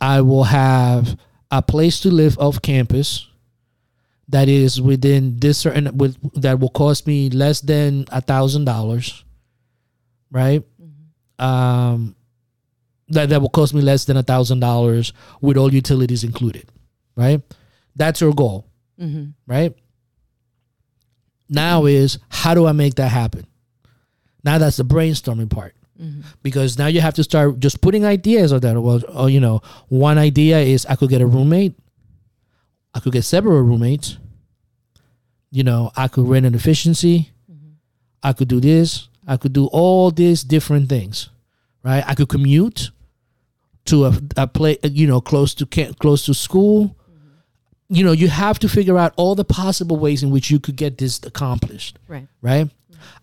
[0.00, 1.18] I will have
[1.50, 3.26] a place to live off campus
[4.28, 9.24] that is within this certain with that will cost me less than a thousand dollars,
[10.30, 10.62] right?
[11.38, 12.14] Um,
[13.10, 16.70] that that will cost me less than a thousand dollars with all utilities included,
[17.16, 17.42] right?
[17.96, 18.66] That's your goal,
[19.00, 19.30] Mm-hmm.
[19.46, 19.74] right?
[21.48, 23.46] Now is how do I make that happen?
[24.44, 26.20] Now that's the brainstorming part mm-hmm.
[26.42, 28.80] because now you have to start just putting ideas of that.
[28.80, 31.74] Well, oh, you know, one idea is I could get a roommate.
[32.94, 34.18] I could get several roommates.
[35.50, 37.30] You know, I could rent an efficiency.
[37.50, 37.68] Mm-hmm.
[38.22, 39.08] I could do this.
[39.26, 41.30] I could do all these different things,
[41.82, 42.02] right?
[42.06, 42.90] I could commute
[43.88, 46.94] to a, a place, you know, close to ca- close to school.
[47.90, 50.76] You know, you have to figure out all the possible ways in which you could
[50.76, 52.28] get this accomplished Right.
[52.42, 52.70] right?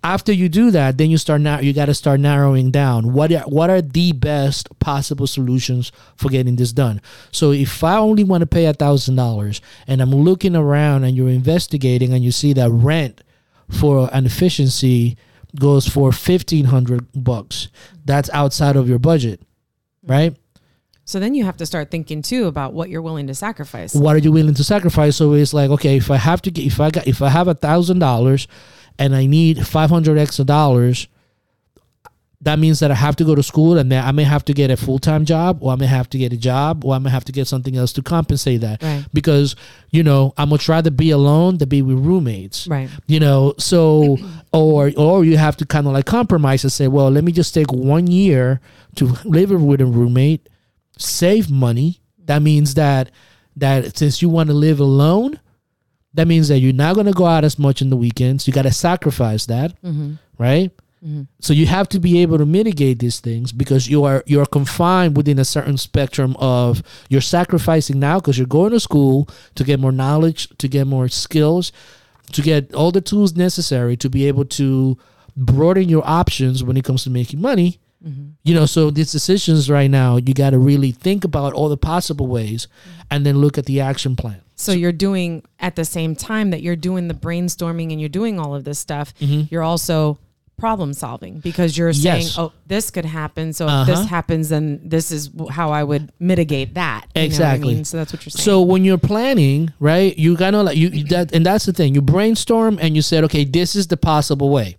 [0.04, 1.60] After you do that, then you start now.
[1.60, 6.30] You got to start narrowing down what are, what are the best possible solutions for
[6.30, 7.00] getting this done.
[7.32, 11.16] So if I only want to pay a thousand dollars, and I'm looking around, and
[11.16, 13.22] you're investigating, and you see that rent
[13.70, 15.18] for an efficiency
[15.60, 17.68] goes for fifteen hundred bucks,
[18.06, 19.42] that's outside of your budget,
[20.04, 20.36] right?
[21.06, 23.94] So then you have to start thinking too about what you're willing to sacrifice.
[23.96, 26.66] what are you willing to sacrifice so it's like okay if i have to get
[26.66, 28.48] if i got if i have a thousand dollars
[28.98, 31.08] and i need 500 extra dollars
[32.42, 34.54] that means that I have to go to school and then I may have to
[34.54, 37.00] get a full time job or I may have to get a job or I
[37.00, 38.84] may have to get something else to compensate that.
[38.84, 39.04] Right.
[39.14, 39.56] Because,
[39.90, 42.68] you know, I'm much rather be alone than be with roommates.
[42.68, 42.90] Right.
[43.08, 44.18] You know, so
[44.54, 47.54] or or you have to kind of like compromise and say, well, let me just
[47.54, 48.60] take one year
[48.96, 50.48] to live with a roommate,
[50.98, 52.02] save money.
[52.26, 53.12] That means that
[53.58, 55.40] that since you want to live alone,
[56.14, 58.48] that means that you're not going to go out as much in the weekends.
[58.48, 60.14] You got to sacrifice that, mm-hmm.
[60.38, 60.72] right?
[61.06, 61.24] Mm-hmm.
[61.40, 65.16] So you have to be able to mitigate these things because you are you're confined
[65.16, 69.80] within a certain spectrum of you're sacrificing now because you're going to school to get
[69.80, 71.72] more knowledge, to get more skills,
[72.32, 74.98] to get all the tools necessary to be able to
[75.36, 77.80] broaden your options when it comes to making money.
[78.44, 81.78] You know, so these decisions right now, you got to really think about all the
[81.78, 82.68] possible ways
[83.10, 84.42] and then look at the action plan.
[84.56, 88.40] So you're doing at the same time that you're doing the brainstorming and you're doing
[88.40, 89.44] all of this stuff, Mm-hmm.
[89.50, 90.20] you're also
[90.58, 92.38] problem solving because you're saying, Yes.
[92.38, 93.52] "Oh, this could happen.
[93.52, 94.08] So if this Uh-huh.
[94.08, 97.74] happens, then this is how I would mitigate that." You know I Exactly.
[97.76, 97.84] mean?
[97.84, 98.46] So that's what you're saying.
[98.46, 101.94] So when you're planning, right, you kind of like you that, and that's the thing.
[101.96, 104.78] You brainstorm and you said, okay, this is the possible way.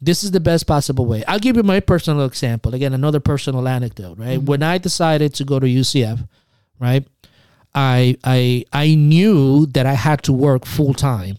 [0.00, 1.24] This is the best possible way.
[1.26, 2.74] I'll give you my personal example.
[2.74, 4.38] Again, another personal anecdote, right?
[4.38, 4.46] Mm-hmm.
[4.46, 6.28] When I decided to go to UCF,
[6.78, 7.06] right,
[7.74, 11.36] I I I knew that I had to work full time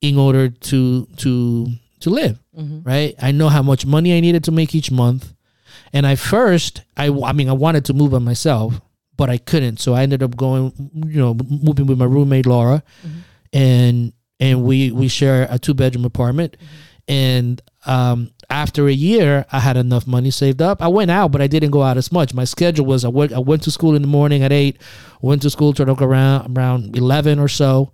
[0.00, 1.66] in order to to
[2.00, 2.82] to live, mm-hmm.
[2.82, 3.14] right?
[3.20, 5.32] I know how much money I needed to make each month.
[5.92, 8.80] And I first, I, I mean, I wanted to move by myself,
[9.16, 9.80] but I couldn't.
[9.80, 13.18] So I ended up going, you know, moving with my roommate Laura, mm-hmm.
[13.52, 16.56] and and we we share a two bedroom apartment.
[17.10, 20.80] And um, after a year, I had enough money saved up.
[20.80, 22.32] I went out, but I didn't go out as much.
[22.34, 24.80] My schedule was I went I went to school in the morning at eight,
[25.20, 27.90] went to school to like around around eleven or so.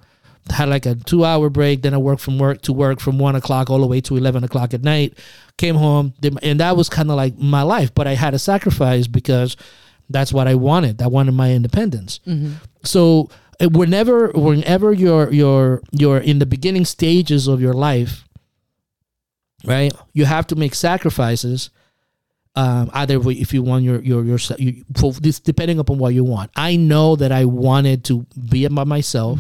[0.51, 1.81] Had like a two hour break.
[1.81, 4.45] Then I worked from work to work from one o'clock all the way to eleven
[4.45, 5.17] o'clock at night.
[5.57, 7.95] Came home, and that was kind of like my life.
[7.95, 9.57] But I had to sacrifice because
[10.11, 11.01] that's what I wanted.
[11.01, 12.21] I wanted my independence.
[12.85, 18.26] So uh, whenever whenever you're you're you're in the beginning stages of your life,
[19.65, 19.93] right?
[20.13, 21.71] You have to make sacrifices.
[22.55, 26.15] Um, either way, if you want your your your, you, for this depending upon what
[26.15, 26.51] you want.
[26.57, 29.39] I know that I wanted to be by myself.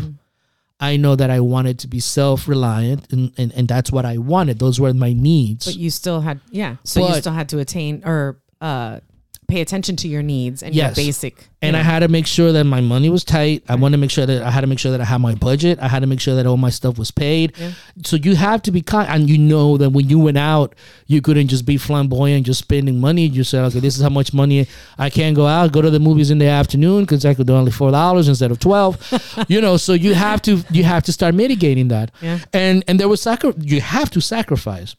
[0.78, 4.18] I know that I wanted to be self reliant, and, and and that's what I
[4.18, 4.58] wanted.
[4.58, 5.64] Those were my needs.
[5.64, 6.76] but you still had, yeah.
[6.84, 9.00] So you still had to attain or uh,
[9.48, 10.96] pay attention to your needs and Yes.
[10.96, 11.48] your basic.
[11.62, 13.64] and I had to make sure that my money was tight.
[13.68, 15.34] I want to make sure that I had to make sure that I had my
[15.34, 15.78] budget.
[15.80, 17.52] I had to make sure that all my stuff was paid.
[17.58, 17.70] Yeah.
[18.04, 20.74] So you have to be kind, and you know that when you went out,
[21.06, 23.26] you couldn't just be flamboyant, just spending money.
[23.26, 24.66] You said, okay, this is how much money
[24.98, 27.54] I can go out, go to the movies in the afternoon because I could do
[27.54, 28.96] only four dollars instead of twelve.
[29.48, 32.10] you know, so you have to you have to start mitigating that.
[32.20, 32.38] Yeah.
[32.52, 34.94] And and there was sacri- you have to sacrifice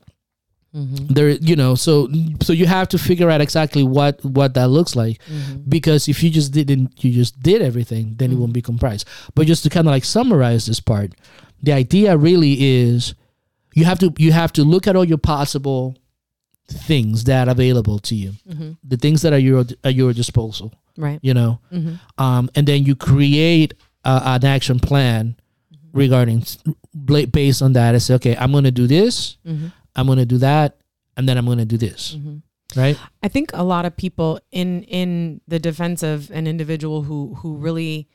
[0.78, 1.13] Mm-hmm.
[1.13, 2.08] there you know so
[2.42, 5.18] so you have to figure out exactly what what that looks like.
[5.26, 5.70] Mm-hmm.
[5.70, 8.68] Because if you just didn't you just did everything then it won't be mm-hmm.
[8.68, 9.08] comprised.
[9.34, 11.13] But just to kind of like summarize this part
[11.63, 13.16] the idea really is
[13.74, 15.98] you have to you have to look at all your possible
[16.68, 18.34] things that are available to you.
[18.84, 21.20] The things that are your at your disposal right.
[21.22, 21.60] you know?
[22.18, 25.36] Um, and then you create a, an action plan
[25.94, 26.44] regarding
[27.32, 29.38] based on that and say okay i'm going to do this
[29.98, 30.78] i'm going to do that
[31.16, 32.80] and then i'm going to do this mm-hmm.
[32.80, 37.36] right I think a lot of people in in the defense of an individual who
[37.36, 38.08] who really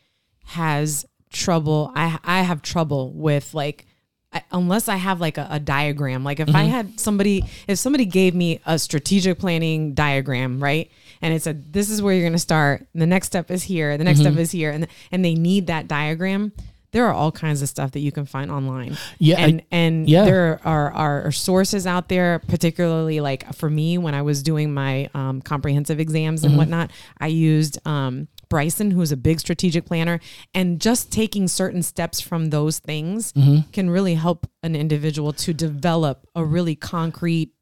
[0.44, 1.92] has trouble.
[1.94, 3.86] I I have trouble with like
[4.32, 6.24] I, unless I have like a, a diagram.
[6.24, 6.70] Like if I mm-hmm.
[6.70, 10.90] had somebody, if somebody gave me a strategic planning diagram, right,
[11.20, 12.86] and it said this is where you're going to start.
[12.94, 13.98] The next step is here.
[13.98, 14.32] The next mm-hmm.
[14.32, 16.52] step is here, and and they need that diagram.
[16.92, 18.96] There are all kinds of stuff that you can find online.
[19.18, 20.24] Yeah, I- and and yeah.
[20.24, 24.72] there are, are are sources out there, particularly like for me when I was doing
[24.74, 26.48] my um, comprehensive exams Mm-hmm.
[26.50, 26.90] and whatnot.
[27.18, 30.20] I used um, Bryson, who's a big strategic planner,
[30.54, 33.70] and just taking certain steps from those things Mm-hmm.
[33.72, 37.52] can really help an individual to develop a really concrete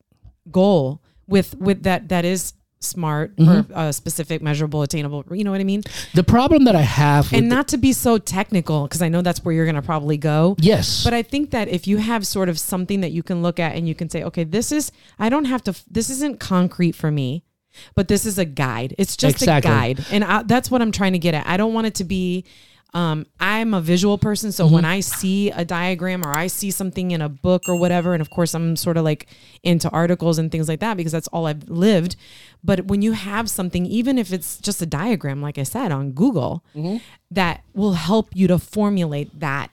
[0.51, 2.55] goal with with that that is
[2.90, 3.73] smart Mm-hmm.
[3.73, 5.25] or uh, specific, measurable, attainable.
[5.31, 5.83] You know what I mean?
[6.14, 9.45] the problem that i have And not to be so technical, because I know that's
[9.45, 10.57] where you're going to probably go.
[10.59, 13.61] yes But I think that if you have sort of something that you can look
[13.61, 16.93] at and you can say, okay, this is, I don't have to, this isn't concrete
[16.93, 17.45] for me,
[17.95, 18.95] but this is a guide.
[18.99, 19.71] It's just Exactly.
[19.71, 20.07] a guide.
[20.11, 21.47] And I, that's what I'm trying to get at.
[21.47, 22.45] I don't want it to be,
[22.92, 24.50] um, I'm a visual person.
[24.53, 28.14] So when I see a diagram or I see something in a book or whatever,
[28.14, 29.26] and of course I'm sort of like
[29.62, 32.16] into articles and things like that because that's all I've lived.
[32.64, 36.12] But when you have something, even if it's just a diagram, like I said on
[36.12, 36.64] Google,
[37.31, 39.70] that will help you to formulate that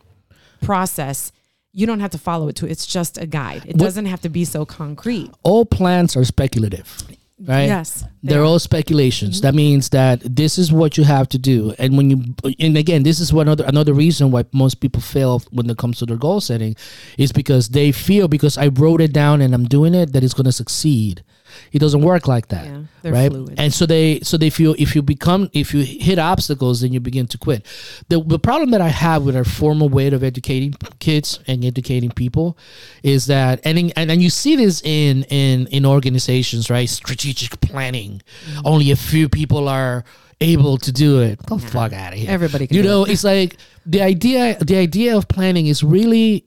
[0.62, 1.32] process
[1.74, 4.30] you don't have to follow it to it's just a guide it doesn't have to
[4.30, 7.04] be so concrete all plans are speculative
[7.40, 7.66] right?
[7.66, 8.46] Yes they they're are.
[8.46, 9.38] all speculations.
[9.38, 9.48] Mm-hmm.
[9.48, 11.74] That means that this is what you have to do.
[11.80, 15.42] And when you and again this is one other another reason why most people fail
[15.52, 16.76] when it comes to their goal setting
[17.18, 20.34] is because they feel because i wrote it down and i'm doing it that it's
[20.34, 21.24] going to succeed
[21.72, 22.66] it doesn't work like that
[23.04, 23.32] Yeah, right?
[23.32, 23.56] fluid.
[23.60, 27.00] and so they so they feel if you become if you hit obstacles then you
[27.00, 27.66] begin to quit.
[28.10, 32.12] The, the problem that i have with our formal way of educating kids and educating
[32.12, 32.58] people
[33.04, 36.90] is that and in, and, and you see this in in in organizations right?
[36.90, 38.22] Strategic planning.
[38.46, 38.68] Mm-hmm.
[38.68, 40.04] only a few people are
[40.40, 41.44] able to do it.
[41.46, 42.30] Go fuck out of here.
[42.30, 46.46] Everybody can you know it's like the idea the idea of planning is really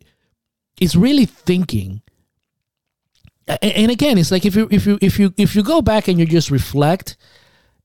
[0.80, 2.00] is really thinking
[3.62, 6.18] and again it's like if you if you if you if you go back and
[6.18, 7.16] you just reflect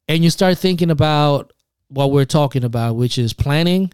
[0.07, 1.51] and you start thinking about
[1.87, 3.91] what we're talking about which is planning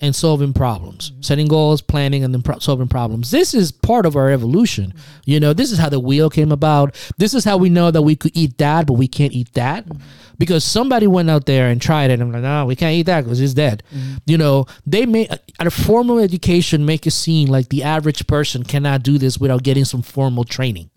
[0.00, 1.10] and solving problems.
[1.10, 1.22] Mm-hmm.
[1.22, 3.30] Setting goals planning and then pro- solving problems.
[3.30, 4.88] This is part of our evolution.
[4.94, 5.20] Mm-hmm.
[5.24, 6.94] You know this is how the wheel came about.
[7.18, 9.86] This is how we know that we could eat that but we can't eat that.
[9.86, 10.02] Mm-hmm.
[10.38, 13.04] Because somebody went out there and tried it and I'm like no we can't eat
[13.04, 13.82] that because it's dead.
[14.26, 18.26] You know they may uh, at a formal education make it seem like the average
[18.26, 20.90] person cannot do this without getting some formal training.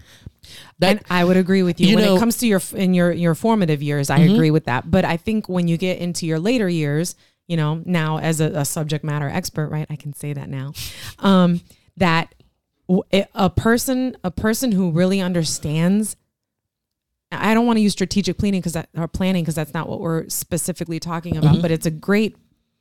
[0.79, 2.17] That and I would agree with you, You when know- Mm-hmm.
[2.17, 4.09] it comes to your in your your formative years.
[4.09, 7.15] I agree with that, but I think when you get into your later years,
[7.49, 9.87] you know, now as a, a subject matter expert, right?
[9.89, 10.71] I can say that now.
[11.17, 11.59] Um,
[11.97, 12.33] that
[13.33, 16.15] a person a person who really understands.
[17.31, 19.99] I don't want to use strategic planning because that or planning because that's not what
[19.99, 21.61] we're specifically talking about, Mm-hmm.
[21.61, 22.35] but it's a great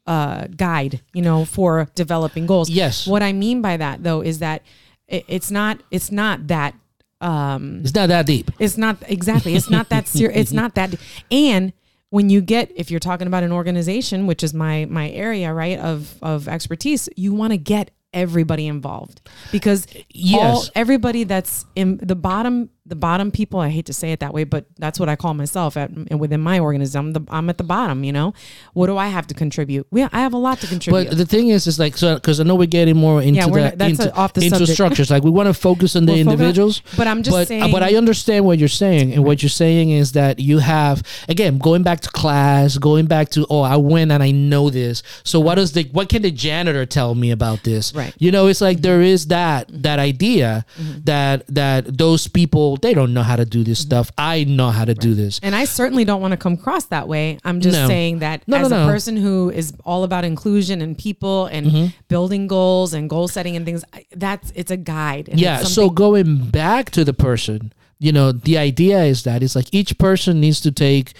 [0.07, 2.70] uh, guide, you know, for developing goals.
[2.70, 3.07] Yes.
[3.07, 4.62] What I mean by that though is that
[5.07, 6.74] it, it's not it's not that
[7.20, 9.54] um it's not that deep it's not exactly.
[9.54, 10.38] It's not that serious.
[10.40, 10.94] It's not that.
[11.31, 11.72] And
[12.11, 15.79] when you get, if you're talking about an organization, which is my my area, right
[15.79, 19.21] of of expertise, you want to get everybody involved
[19.53, 20.71] because all, Yes.
[20.75, 23.61] everybody that's in the bottom, the bottom people.
[23.61, 26.18] I hate to say it that way, but that's what I call myself at and
[26.20, 27.07] within my organism.
[27.07, 28.05] I'm, the, I'm at the bottom.
[28.05, 28.35] You know,
[28.72, 29.87] what do I have to contribute?
[29.90, 31.09] We, I have a lot to contribute.
[31.09, 33.46] But the thing is, is like so because I know we're getting more into Yeah,
[33.46, 34.74] the not- into, off the into subject.
[34.74, 35.11] structures.
[35.11, 36.83] Like we want to focus on the focus- individuals.
[36.96, 39.51] but I'm just but, uh, saying- But I understand what you're saying, and what you're
[39.51, 43.77] saying is that you have again going back to class, going back to oh I
[43.77, 45.03] went and I know this.
[45.24, 47.94] So what does the what can the janitor tell me about this?
[47.94, 48.14] Right.
[48.18, 51.01] You know, it's like there is that that idea Mm-hmm.
[51.05, 54.11] that that those people they don't know how to do this stuff.
[54.17, 55.41] I know how to do this.
[55.43, 57.38] And I certainly don't want to come across that way.
[57.45, 57.87] I'm just No.
[57.87, 61.67] saying that No, as no, a person who is all about inclusion and people and
[61.67, 61.87] Mm-hmm.
[62.09, 63.85] building goals and goal setting and things,
[64.17, 65.29] that's it's a guide.
[65.35, 69.67] Yeah so going back to the person you know the idea is that it's like
[69.73, 71.12] each person needs to take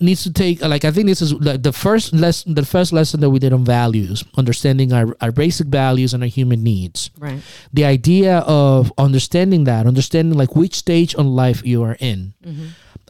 [0.00, 3.20] needs to take like i think this is like the first lesson the first lesson
[3.20, 7.10] that we did on values understanding our, our basic values and our human needs.
[7.18, 7.40] Right.
[7.72, 12.32] the idea of understanding that understanding like which stage on life you are in.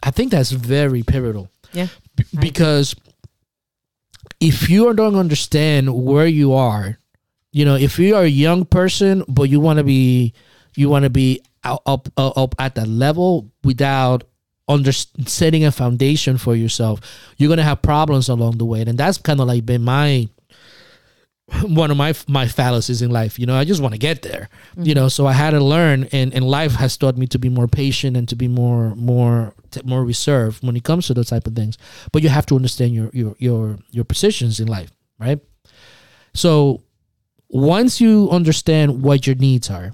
[0.03, 1.49] I think that's very pivotal.
[1.73, 1.89] Yeah.
[2.17, 2.95] B- because
[4.41, 6.99] if you don't understand where you are
[7.53, 10.35] you know if you are a young person but you want to be
[10.75, 14.25] you want to be out, up uh, up at that level without
[14.67, 17.01] under setting a foundation for yourself
[17.37, 18.81] you're gonna have problems along the way.
[18.81, 20.29] And that's kind of like been my
[21.63, 24.49] one of my my fallacies in life you know i just want to get there
[24.79, 24.95] you mm-hmm.
[24.95, 25.09] know?
[25.09, 28.17] So i had to learn and and life has taught me to be more patient
[28.17, 31.77] and to be more more more reserved when it comes to those type of things.
[32.13, 35.41] But you have to understand your your your your positions in life right?
[36.35, 36.83] So
[37.49, 39.93] once you understand what your needs are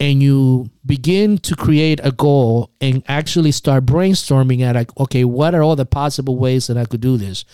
[0.00, 5.54] and you begin to create a goal and actually start brainstorming at like okay what
[5.54, 7.44] are all the possible ways that i could do this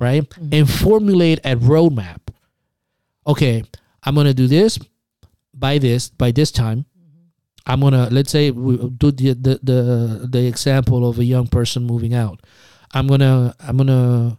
[0.00, 0.28] right?
[0.30, 0.54] Mm-hmm.
[0.54, 2.20] And formulate a roadmap.
[3.26, 3.64] Okay
[4.04, 4.78] i'm gonna do this
[5.52, 6.86] by this by this time.
[6.98, 7.72] Mm-hmm.
[7.72, 11.84] I'm gonna let's say we do the the the, the example of a young person
[11.84, 12.40] moving out.
[12.94, 14.38] I'm gonna i'm gonna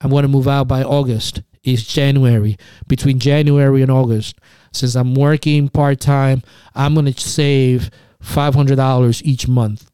[0.00, 1.42] i'm gonna move out by august.
[1.64, 2.56] It's january.
[2.86, 4.36] Between january and august
[4.72, 6.42] since i'm working part-time
[6.74, 7.90] i'm gonna save
[8.22, 9.90] $500 each month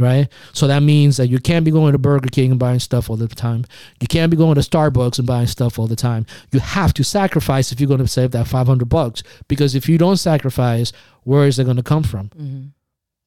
[0.00, 0.26] right?
[0.52, 3.14] So that means that you can't be going to burger king and buying stuff all
[3.16, 3.64] the time.
[4.00, 6.26] You can't be going to starbucks and buying stuff all the time.
[6.50, 9.96] You have to sacrifice if you're going to save that 500 bucks because if you
[9.96, 10.90] don't sacrifice
[11.22, 12.30] where is it going to come from?
[12.30, 12.70] Mhm.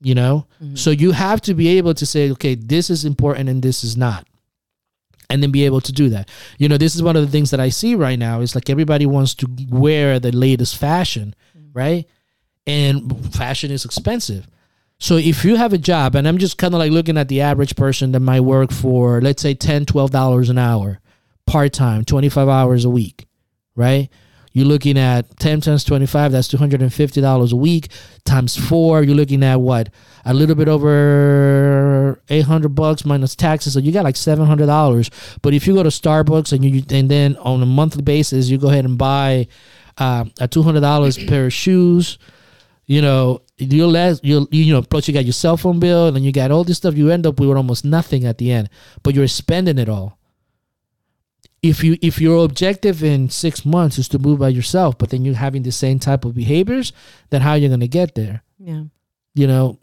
[0.02, 0.48] you know?
[0.62, 0.76] Mm-hmm.
[0.76, 3.96] so you have to be able to say okay this is important and this is
[3.96, 4.28] not
[5.30, 7.52] and then be able to do that you know this is one of the things
[7.52, 11.78] that i see right now is like everybody wants to wear the latest fashion mm-hmm.
[11.78, 12.06] right
[12.68, 14.48] and fashion is expensive
[15.00, 17.42] so if you have a job and i'm just kind of like looking at the
[17.42, 21.00] average person that might work for let's say 10 12 dollars an hour
[21.46, 23.28] part-time 25 hours a week
[23.76, 24.10] right
[24.52, 27.90] You're looking at 10 times 25, that's $250 a week.
[28.26, 29.90] Times four, you're looking at what?
[30.26, 30.90] A little bit over
[32.30, 33.74] 800 bucks minus taxes.
[33.74, 35.40] So you got like $700.
[35.42, 38.58] But if you go to Starbucks and you and then on a monthly basis, you
[38.58, 39.48] go ahead and buy
[39.98, 42.18] uh, a $200 pair of shoes,
[42.86, 46.16] you know, you'll less, you'll, you know, plus you got your cell phone bill and
[46.16, 46.96] then you got all this stuff.
[46.96, 48.70] You end up with almost nothing at the end,
[49.04, 50.20] but you're spending it all
[51.62, 55.26] if you if your objective in six months is to move by yourself, but then
[55.26, 56.94] you're having the same type of behaviors,
[57.30, 58.44] then how are you going to get there?
[58.58, 58.84] Yeah.
[59.36, 59.80] You know,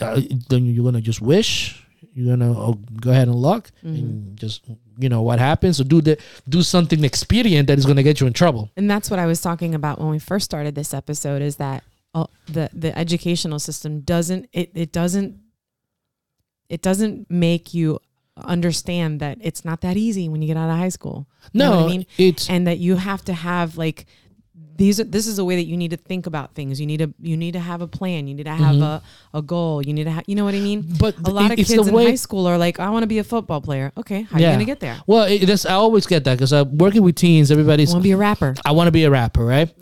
[0.00, 1.82] uh, then you're going to just wish.
[2.12, 4.64] You're gonna oh, go ahead and luck and just
[4.98, 5.76] you know what happens.
[5.76, 6.16] So do the
[6.48, 8.70] do something expedient that is going to get you in trouble.
[8.74, 11.42] And that's what I was talking about when we first started this episode.
[11.42, 15.38] Is that uh, the the educational system doesn't it it doesn't
[16.70, 17.98] it doesn't make you
[18.38, 21.26] understand that it's not that easy when you get out of high school.
[21.52, 24.06] You know No, what I mean, it's and that you have to have like
[24.76, 25.00] these.
[25.00, 26.80] Are, this is a way that you need to think about things.
[26.80, 28.26] You need to you need to have a plan.
[28.26, 29.02] You need to have a,
[29.34, 29.84] a goal.
[29.84, 30.82] You need to have you know what I mean.
[30.82, 30.98] Mm-hmm.
[30.98, 33.18] But a lot it- of kids in high school are like, I want to be
[33.18, 33.92] a football player.
[33.96, 34.98] Okay, how are you gonna get there?
[35.06, 37.50] Well, it, that's, I always get that because I'm working with teens.
[37.50, 38.54] I Everybody's want to be a rapper.
[38.64, 39.72] I want to be a rapper, right?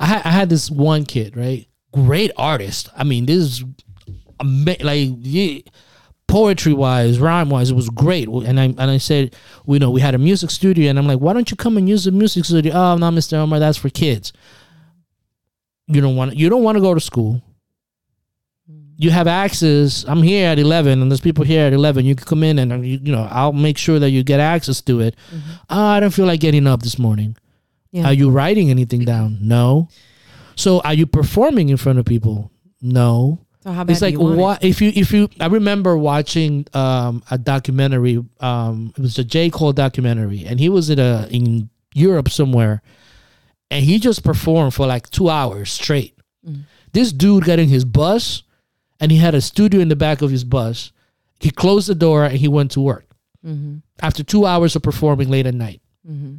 [0.00, 1.66] I had I had this one kid, right?
[1.92, 2.88] Great artist.
[2.96, 3.64] I mean, this is
[4.40, 5.60] ama- like yeah,
[6.34, 8.26] poetry wise, rhyme wise, it was great.
[8.26, 9.36] And I and I said,
[9.68, 11.88] you know, we had a music studio, and I'm like, why don't you come and
[11.88, 12.74] use the music studio?
[12.74, 13.34] Oh, no, Mr.
[13.34, 14.32] Omar, that's for kids.
[15.86, 17.40] You don't want you don't want to go to school.
[18.96, 20.04] You have access.
[20.08, 22.04] I'm here at 11, and there's people here at 11.
[22.04, 24.40] You can come in, and uh, you, you know, I'll make sure that you get
[24.40, 25.14] access to it.
[25.70, 27.36] Oh, I don't feel like getting up this morning.
[27.92, 28.06] Yeah.
[28.06, 29.38] Are you writing anything down?
[29.40, 29.88] No.
[30.56, 32.50] So are you performing in front of people?
[32.82, 33.43] No.
[33.64, 34.40] So how bad It's like want it?
[34.40, 39.24] what if you if you I remember watching um a documentary um it was a
[39.24, 42.82] J Cole documentary and he was in a in Europe somewhere
[43.70, 46.14] and he just performed for like 2 hours straight.
[46.46, 46.64] Mm.
[46.92, 48.42] This dude got in his bus
[49.00, 50.92] and he had a studio in the back of his bus.
[51.40, 53.06] He closed the door and he went to work
[53.46, 53.76] Mm-hmm.
[54.00, 56.36] after 2 hours of performing late at night Mm-hmm.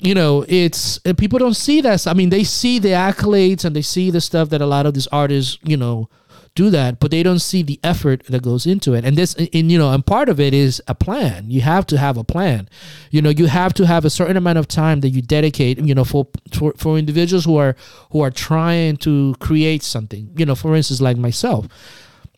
[0.00, 2.06] You know, it's eh, people don't see that.
[2.06, 4.94] I mean, they see the accolades and they see the stuff that a lot of
[4.94, 6.08] these artists, you know,
[6.54, 9.04] do that, but they don't see the effort that goes into it.
[9.04, 11.50] And this, and you know, and part of it is a plan.
[11.50, 12.68] You have to have a plan.
[13.10, 15.78] You know, you have to have a certain amount of time that you dedicate.
[15.78, 17.76] You know, for for, for individuals who are
[18.10, 20.30] who are trying to create something.
[20.36, 21.66] You know, for instance, like myself,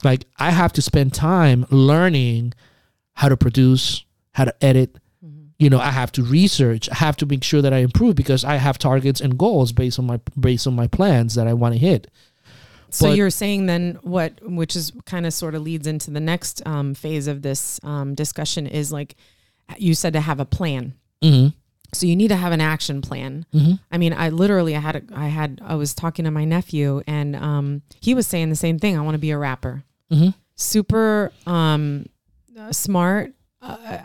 [0.05, 2.55] like I have to spend time learning
[3.14, 4.98] how to produce, how to edit,
[5.62, 8.42] you know i have to research i have to make sure that i improve because
[8.44, 11.72] i have targets and goals based on my based on my plans that i want
[11.75, 12.03] to hit
[12.90, 16.20] So But- you're saying then what, which is kind of sort of leads into the
[16.33, 19.11] next um, phase of this um, discussion is like
[19.79, 20.85] you said to have a plan.
[21.25, 21.48] mm-hmm.
[21.94, 23.44] So you need to have an action plan.
[23.55, 23.79] Mhm.
[23.90, 27.03] I mean, I literally, I had, a, I had, I was talking to my nephew,
[27.07, 27.66] and um,
[28.07, 28.96] he was saying the same thing.
[28.96, 29.85] I want to be a rapper.
[30.11, 30.33] Mhm.
[30.57, 32.07] Super um,
[32.72, 33.33] smart.
[33.62, 33.98] Uh,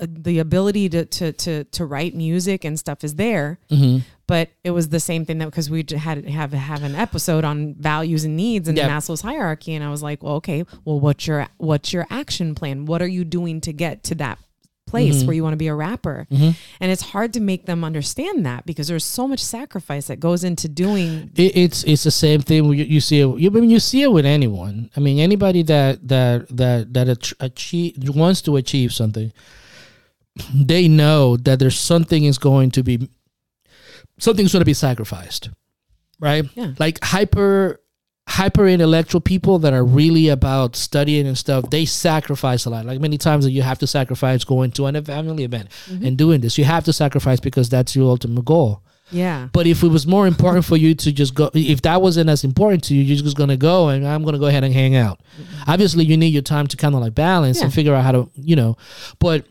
[0.00, 3.98] the ability to, to to to write music and stuff is there, Mm-hmm.
[4.26, 7.74] but it was the same thing that because we had have have an episode on
[7.74, 8.88] values and needs and Yeah.
[8.88, 12.86] Maslow's hierarchy, and I was like, well, okay, well, what's your what's your action plan?
[12.86, 14.38] What are you doing to get to that
[14.92, 15.26] place Mm-hmm.
[15.26, 16.26] where you want to be a rapper?
[16.30, 20.44] And it's hard to make them understand that because there's so much sacrifice that goes
[20.44, 21.30] into doing.
[21.44, 24.02] it, it's it's the same thing you, you see it you, I mean, you see
[24.06, 27.06] it with anyone i mean anybody that that that that
[27.40, 29.32] achieve wants to achieve something
[30.54, 32.96] they know that there's something is going to be
[34.18, 35.50] something's going to be sacrificed
[36.20, 36.72] right Yeah.
[36.78, 37.80] like hyper
[38.28, 43.00] hyper intellectual people that are really about studying and stuff they sacrifice a lot like
[43.00, 46.04] many times that you have to sacrifice going to an family event mm-hmm.
[46.06, 48.80] and doing this you have to sacrifice because that's your ultimate goal
[49.10, 49.48] Yeah.
[49.52, 52.44] but if it was more important for you to just go, if that wasn't as
[52.44, 55.18] important to you, you're just gonna go and I'm gonna go ahead and hang out.
[55.18, 55.70] Mm-hmm.
[55.70, 58.30] Obviously, you need your time to kind of like balance and figure out how to,
[58.34, 58.76] you know.
[59.18, 59.44] But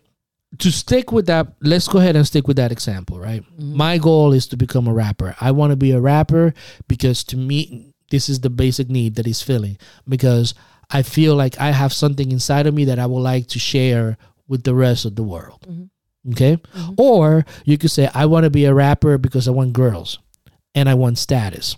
[0.59, 3.43] to stick with that, let's go ahead and stick with that example, right?
[3.43, 3.77] Mm-hmm.
[3.77, 5.35] My goal is to become a rapper.
[5.39, 6.53] I want to be a rapper
[6.87, 10.53] because to me, this is the basic need that he's feeling because
[10.91, 14.17] I feel like I have something inside of me that I would like to share
[14.47, 15.65] with the rest of the world.
[15.67, 16.31] Mm-hmm.
[16.33, 16.57] Okay.
[16.57, 16.93] Mm-hmm.
[16.97, 20.19] Or you could say, I want to be a rapper because I want girls
[20.75, 21.77] and I want status.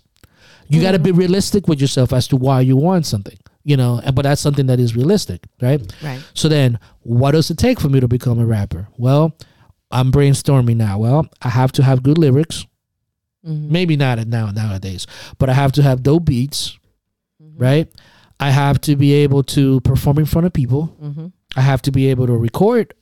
[0.67, 1.19] You got to be mm-hmm.
[1.19, 4.65] realistic with yourself as to why you want something, you know, and- but that's something
[4.67, 5.81] that is realistic, right?
[6.03, 6.23] Right.
[6.33, 8.87] So then, what does it take for me to become a rapper?
[8.97, 9.37] Well,
[9.91, 10.97] I'm brainstorming now.
[10.97, 12.65] Well, I have to have good lyrics.
[13.47, 13.69] Mhm.
[13.69, 15.05] Maybe not now nowadays,
[15.37, 16.77] but I have to have dope beats,
[17.41, 17.61] Mm-hmm.
[17.61, 17.91] right?
[18.39, 20.95] I have to be able to perform in front of people.
[21.01, 21.31] Mhm.
[21.55, 22.93] I have to be able to record,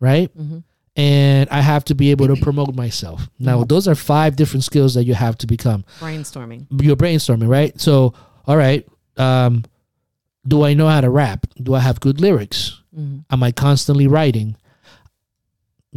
[0.00, 0.30] right?
[0.36, 0.62] Mhm.
[0.94, 3.30] and I have to be able to promote myself.
[3.38, 5.86] Now, those are five different skills that you have to become.
[6.00, 6.66] Brainstorming.
[6.82, 7.72] You're brainstorming, right?
[7.80, 8.12] So,
[8.46, 9.64] all right, um,
[10.46, 11.46] do I know how to rap?
[11.62, 12.78] Do I have good lyrics?
[12.94, 13.24] Mhm.
[13.30, 14.54] Am I constantly writing?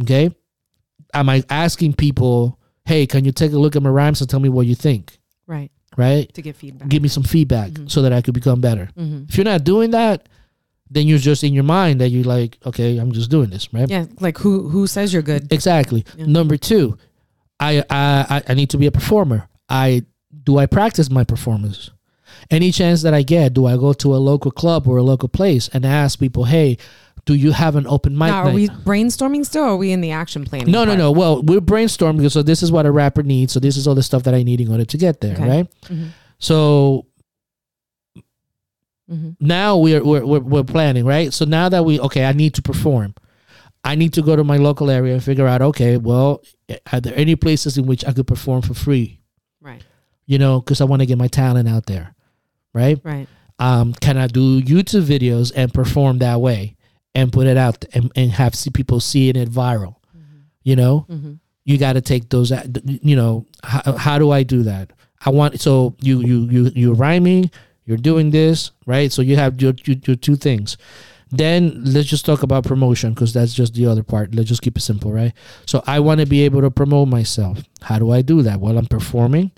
[0.00, 0.30] Okay.
[1.12, 2.55] Am I asking people,
[2.86, 5.18] hey, can you take a look at my rhymes and tell me what you think?
[5.46, 5.70] Right.
[5.96, 6.32] Right?
[6.34, 6.88] To get feedback.
[6.88, 7.90] Give me some feedback Mhm.
[7.90, 8.88] so that I could become better.
[8.96, 10.28] hmm If you're not doing that,
[10.90, 13.88] then you're just in your mind that you're like, okay, I'm just doing this, right?
[13.90, 14.06] Yeah.
[14.20, 15.52] Like who who says you're good?
[15.52, 16.04] Exactly.
[16.16, 16.26] Yeah.
[16.26, 16.96] Number two,
[17.58, 19.48] I, I I- I need to be a performer.
[19.68, 20.02] I
[20.44, 21.90] do I practice my performance.
[22.50, 25.28] Any chance that I get, do I go to a local club or a local
[25.28, 26.76] place and ask people, hey,
[27.26, 28.54] do you have an open mic Now, are night?
[28.54, 30.70] we brainstorming still or are we in the action planning?
[30.72, 30.98] no, no, part?
[30.98, 31.10] no.
[31.12, 32.30] Well, we're brainstorming.
[32.30, 33.52] So this is what a rapper needs.
[33.52, 35.48] So this is all the stuff that I need in order to get there, Okay.
[35.48, 35.66] right?
[35.86, 36.08] Mhm.
[36.38, 37.06] So
[39.10, 39.36] Mhm.
[39.40, 41.32] now we're, we're we're we're planning, right?
[41.32, 43.14] So now that we okay, I need to perform.
[43.84, 46.42] I need to go to my local area and figure out, okay, well,
[46.92, 49.20] are there any places in which I could perform for free?
[49.60, 49.80] Right.
[50.26, 52.16] You know, because I want to get my talent out there,
[52.74, 52.98] right?
[53.04, 53.28] Right.
[53.60, 56.75] Um, can I do YouTube videos and perform that way
[57.16, 59.96] and put it out and, and have see people seeing it viral?
[60.62, 61.34] You know, hmm
[61.68, 62.52] you got to take those.
[62.84, 64.92] You know, how, how do I do that?
[65.24, 67.50] I want so you you you you're rhyming,
[67.86, 69.10] you're doing this, right?
[69.10, 70.76] So you have your your, your two things.
[71.32, 74.32] Then let's just talk about promotion because that's just the other part.
[74.32, 75.32] Let's just keep it simple, right?
[75.66, 77.58] So I want to be able to promote myself.
[77.82, 78.60] How do I do that?
[78.60, 79.50] Well, I'm performing,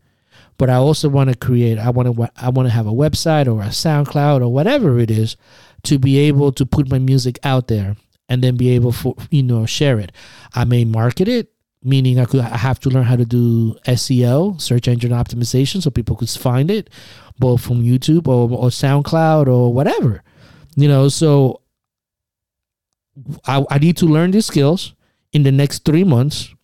[0.57, 1.79] but I also want to create.
[1.79, 2.31] I want to.
[2.39, 5.37] I want to have a website or a SoundCloud or whatever it is
[5.85, 7.97] to be able to put my music out there
[8.29, 10.13] and then be able for you know share it.
[10.55, 11.53] I may market it,
[11.83, 15.91] meaning I could I have to learn how to do SEO, search engine optimization, so
[15.91, 16.91] people could find it,
[17.39, 20.23] both from YouTube or, or SoundCloud or whatever.
[20.77, 21.63] You know, so
[23.47, 24.95] I, I need to learn these skills
[25.33, 26.55] in the next three months.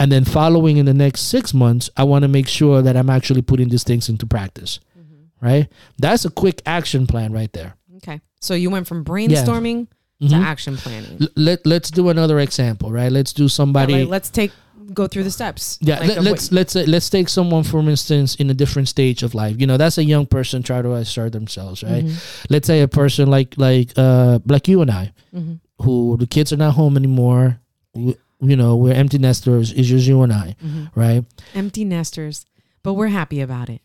[0.00, 3.10] And then following in the next six months, I want to make sure that I'm
[3.10, 4.78] actually putting these things into practice.
[4.96, 5.44] Mm-hmm.
[5.44, 5.68] Right?
[5.98, 7.74] That's a quick action plan right there.
[7.98, 8.20] Okay.
[8.40, 9.88] So you went from brainstorming
[10.20, 10.42] to Mhm.
[10.44, 11.18] action planning.
[11.20, 13.10] L- let, let's do another example, right?
[13.12, 14.00] Let's do somebody.
[14.00, 14.50] Like, let's take
[14.94, 15.76] go through the steps.
[15.82, 18.88] Yeah, Like, let, what- let's let's say, let's take someone for instance in a different
[18.88, 19.56] stage of life.
[19.60, 22.04] You know, that's a young person trying to assert themselves, right?
[22.06, 22.46] Mhm.
[22.48, 25.60] Let's say a person like like uh like you and I, Mhm.
[25.82, 27.60] who the kids are not home anymore.
[27.94, 29.72] We, you know, we're empty nesters.
[29.72, 30.90] It's just you and I, Mhm.
[30.94, 31.24] right?
[31.54, 32.46] empty nesters,
[32.82, 33.82] but we're happy about it.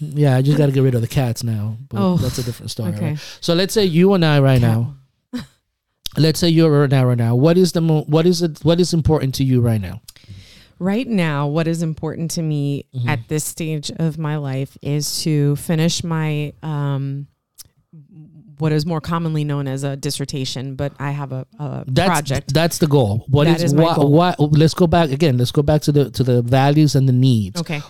[0.00, 1.76] Yeah, I just got to get rid of the cats now.
[1.88, 2.92] But Oh, that's a different story.
[2.94, 3.10] Okay.
[3.10, 3.18] right?
[3.40, 4.96] So let's say you and I right Cat- now.
[6.16, 7.04] Let's say you're right now.
[7.06, 8.58] Right now, what is the mo- what is it?
[8.64, 10.00] What is important to you right now?
[10.80, 13.06] Right now, what is important to me Mhm.
[13.08, 17.28] at this stage of my life is to finish my um,
[18.60, 22.52] what is more commonly known as a dissertation, but I have a, a That's project.
[22.54, 23.24] that's the goal.
[23.28, 25.38] What That is, is my why, Let's go back again.
[25.38, 27.60] Let's go back to the to the values and the needs.
[27.60, 27.80] Okay.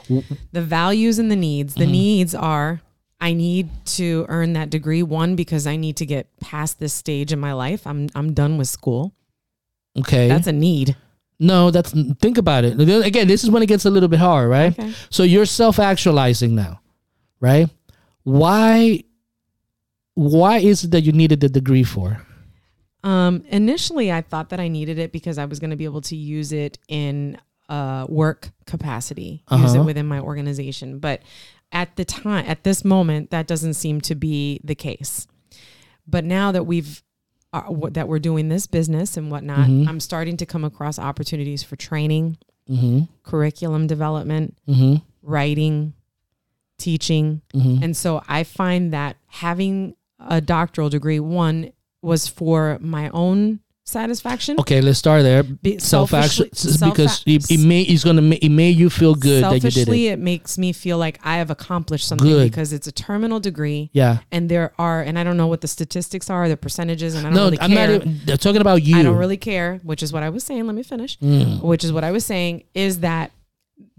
[0.53, 1.75] The values and the needs.
[1.75, 1.91] The Mhm.
[1.91, 2.81] needs are
[3.21, 3.68] I need
[3.99, 7.53] to earn that degree one because I need to get past this stage in my
[7.53, 7.87] life.
[7.87, 9.12] I'm I'm done with school.
[9.99, 10.29] Okay.
[10.29, 10.97] That's a need.
[11.39, 12.79] no, that's think about it.
[12.81, 14.73] Again, this is when it gets a little bit hard, right?
[14.79, 14.93] Okay.
[15.11, 16.81] So you're self actualizing now,
[17.41, 17.68] right?
[18.25, 19.05] Why?
[20.15, 22.25] Why is it that you needed the degree for?
[23.03, 26.03] Um, initially, I thought that I needed it because I was going to be able
[26.03, 27.39] to use it in
[27.69, 29.85] uh, work capacity, use it Uh-huh.
[29.85, 30.99] within my organization.
[30.99, 31.23] But
[31.73, 35.27] at the time, at this moment, that doesn't seem to be the case.
[36.07, 37.03] But now that we've
[37.53, 39.89] uh, what, that we're doing this business and whatnot, Mhm.
[39.89, 42.37] I'm starting to come across opportunities for training,
[42.69, 43.01] Mm-hmm.
[43.25, 44.97] curriculum development, Mm-hmm.
[45.23, 45.95] writing,
[46.79, 47.83] teaching, Mm-hmm.
[47.83, 49.95] and so I find that having
[50.29, 54.57] a doctoral degree, one was for my own satisfaction.
[54.61, 55.43] Okay, let's start there.
[55.43, 59.43] Be- Self action self- because it, it may it's gonna it made you feel good
[59.43, 60.12] that you did Selfishly, it.
[60.12, 62.51] it makes me feel like I have accomplished something Good.
[62.51, 64.18] because it's a terminal degree, Yeah.
[64.31, 67.31] and there are, and I don't know what the statistics are, the percentages, and I
[67.31, 67.89] don't No, really I'm care.
[67.89, 67.95] not.
[68.03, 68.97] Even, they're talking about you.
[68.97, 70.66] I don't really care, which is what I was saying.
[70.66, 71.18] Let me finish.
[71.18, 71.61] Mm.
[71.62, 73.33] Which is what I was saying is that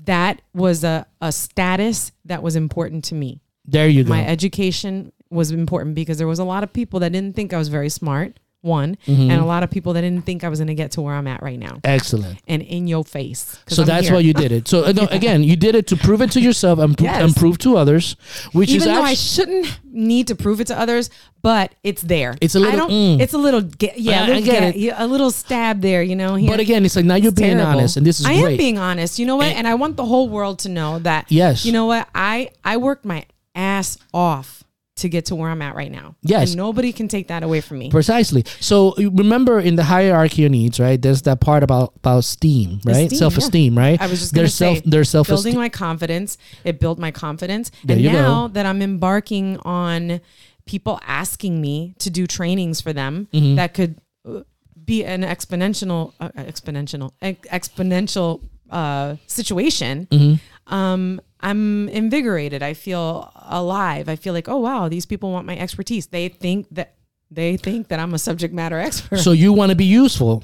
[0.05, 3.41] that was a, a status that was important to me.
[3.65, 4.09] There you go.
[4.09, 7.57] My education was important because there was a lot of people that didn't think I
[7.57, 8.38] was very smart.
[8.63, 9.32] One, Mhm.
[9.32, 11.15] and a lot of people that didn't think I was going to get to where
[11.15, 12.38] I'm at right now, Excellent.
[12.47, 13.57] and in your face.
[13.65, 14.13] So I'm that's here.
[14.13, 14.67] why you did it.
[14.67, 17.23] So uh, no, again, you did it to prove it to yourself and, pro- Yes.
[17.23, 18.15] and prove to others,
[18.51, 21.09] which even is though I shouldn't need to prove it to others,
[21.41, 22.36] but it's there.
[22.39, 22.91] It's a little- don't.
[22.91, 23.19] mm.
[23.19, 23.61] It's a little.
[23.61, 24.93] Get, yeah, I- a little, get get- it.
[24.95, 26.03] a little stab there.
[26.03, 26.36] You know.
[26.36, 26.51] Here.
[26.51, 27.79] But again, it's like now you're being terrible.
[27.79, 28.51] honest, and this is I great.
[28.51, 29.17] am being honest.
[29.17, 29.47] You know what?
[29.47, 31.25] And- And I want the whole world to know that.
[31.29, 31.65] Yes.
[31.65, 32.07] You know what?
[32.13, 33.25] I I worked my
[33.55, 34.61] ass off
[34.97, 36.15] to get to where I'm at right now.
[36.21, 36.49] Yes.
[36.49, 37.89] And nobody can take that away from me.
[37.89, 38.43] Precisely.
[38.59, 41.01] So remember in the hierarchy of needs, right?
[41.01, 43.05] There's that part about about esteem, right?
[43.05, 43.99] Esteem, self esteem, right?
[44.01, 46.37] I was just there's say, self there's self building my confidence.
[46.63, 47.71] It built my confidence.
[47.83, 48.21] There and you go.
[48.21, 50.21] now that I'm embarking on
[50.65, 53.55] people asking me to do trainings for them Mm-hmm.
[53.55, 54.41] that could uh,
[54.83, 60.07] be an exponential, uh, exponential, ex- exponential uh, situation.
[60.11, 60.73] Mm-hmm.
[60.73, 62.63] Um, I'm invigorated.
[62.63, 64.07] I feel alive.
[64.07, 66.07] I feel like, oh wow, these people want my expertise.
[66.07, 66.95] They think that
[67.29, 69.19] they think that I'm a subject matter expert.
[69.19, 70.43] So you want to be useful.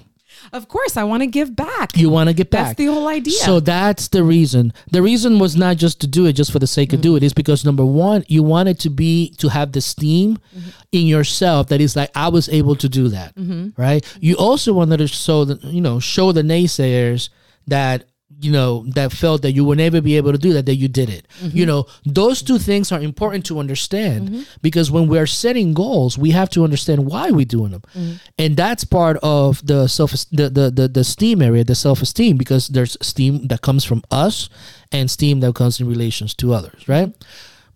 [0.54, 1.96] of course, I want to give back.
[1.98, 2.68] You want to get back.
[2.68, 3.34] That's the whole idea.
[3.40, 4.74] So that's the reason.
[4.92, 7.18] The reason was not just to do it just for the sake of do mm-hmm.
[7.18, 7.24] it.
[7.24, 10.70] Is because number one, you wanted to be to have the steam mm-hmm.
[10.92, 13.80] in yourself that is like I was able to do that, mm-hmm.
[13.80, 14.06] right?
[14.20, 17.30] You also wanted to show the you know show the naysayers
[17.68, 18.06] that
[18.40, 20.88] you know that felt that you would never be able to do that that you
[20.88, 21.28] did it.
[21.40, 21.58] Mm-hmm.
[21.58, 24.42] You know those two things are important to understand mm-hmm.
[24.62, 27.82] because when we're setting goals we have to understand why we're doing them.
[27.96, 28.14] Mm-hmm.
[28.38, 32.68] And that's part of the self the, the the the steam area the self-esteem because
[32.68, 34.50] there's steam that comes from us
[34.92, 37.14] and steam that comes in relations to others right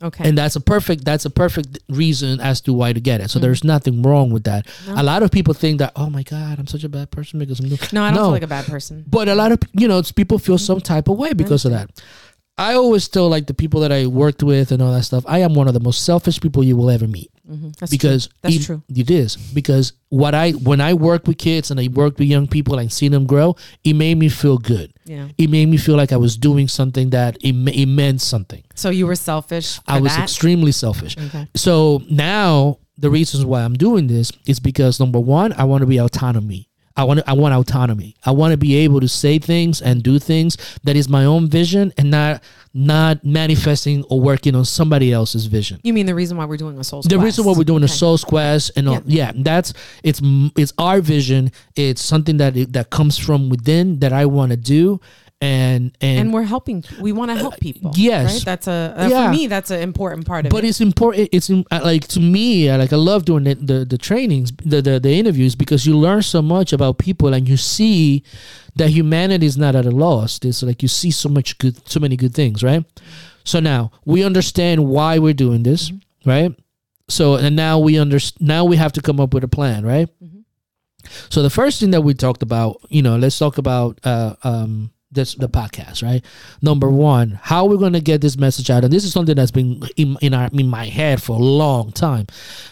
[0.02, 0.28] okay.
[0.28, 3.30] and that's a perfect that's a perfect reason as to why to get it.
[3.30, 3.44] So mm-hmm.
[3.44, 4.68] there's nothing wrong with that.
[4.88, 7.60] A lot of people think that oh my god i'm such a bad person because
[7.60, 9.04] i'm no, I don't feel like a bad person.
[9.08, 11.72] but a lot of you know it's people feel some type of way because of
[11.72, 11.90] that.
[12.58, 15.40] I always tell like the people that i worked with and all that stuff i
[15.40, 17.32] am one of the most selfish people you will ever meet.
[17.50, 17.72] Mm-hmm.
[17.80, 18.36] That's because true.
[18.42, 18.84] that's even- true.
[18.90, 19.36] it is.
[19.36, 22.92] Because what i when i work with kids and i work with young people and
[22.92, 25.30] see them grow it made me feel good Yeah.
[25.38, 28.90] it made me feel like i was doing something that it, it meant something So
[28.92, 29.80] you were selfish.
[29.88, 30.24] I was that?
[30.24, 31.48] extremely selfish Okay.
[31.56, 35.88] so now the reasons why I'm doing this is because number one, I want to
[35.88, 36.70] be autonomy.
[36.96, 38.16] I want I want autonomy.
[38.26, 41.48] I want to be able to say things and do things that is my own
[41.48, 45.80] vision and not not manifesting or working on somebody else's vision.
[45.84, 47.02] You mean the reason why we're doing a soul?
[47.02, 47.94] The reason why we're doing a Okay.
[47.94, 49.32] Soul's Quest and all, yeah.
[49.36, 49.74] that's
[50.04, 50.22] it's
[50.56, 51.52] it's our vision.
[51.76, 55.02] It's something that it, that comes from within that I want to do,
[55.42, 56.84] and and, and we're helping.
[57.00, 57.92] We want to help people.
[57.96, 58.34] yes.
[58.34, 58.46] right.
[58.46, 59.26] That's a uh, Yeah.
[59.26, 59.48] for me.
[59.48, 60.62] That's an important part of but it.
[60.62, 63.56] But it's important it's in, uh, like to me uh, like i love doing the,
[63.56, 67.50] the the trainings the, the the interviews because you learn so much about people and
[67.50, 68.24] you see
[68.76, 72.00] that humanity is not at a loss it's like you see so much good so
[72.00, 72.86] many good things right
[73.44, 75.92] so now we understand why we're doing this
[76.26, 76.52] right
[77.10, 80.10] so and now we understand now we have to come up with a plan right
[81.30, 84.92] so the first thing that we talked about you know let's talk about uh um
[85.12, 86.24] this the podcast right?
[86.62, 89.52] Number one how we're going to get this message out and this is something that's
[89.52, 92.28] been in, in our in my head for a long time.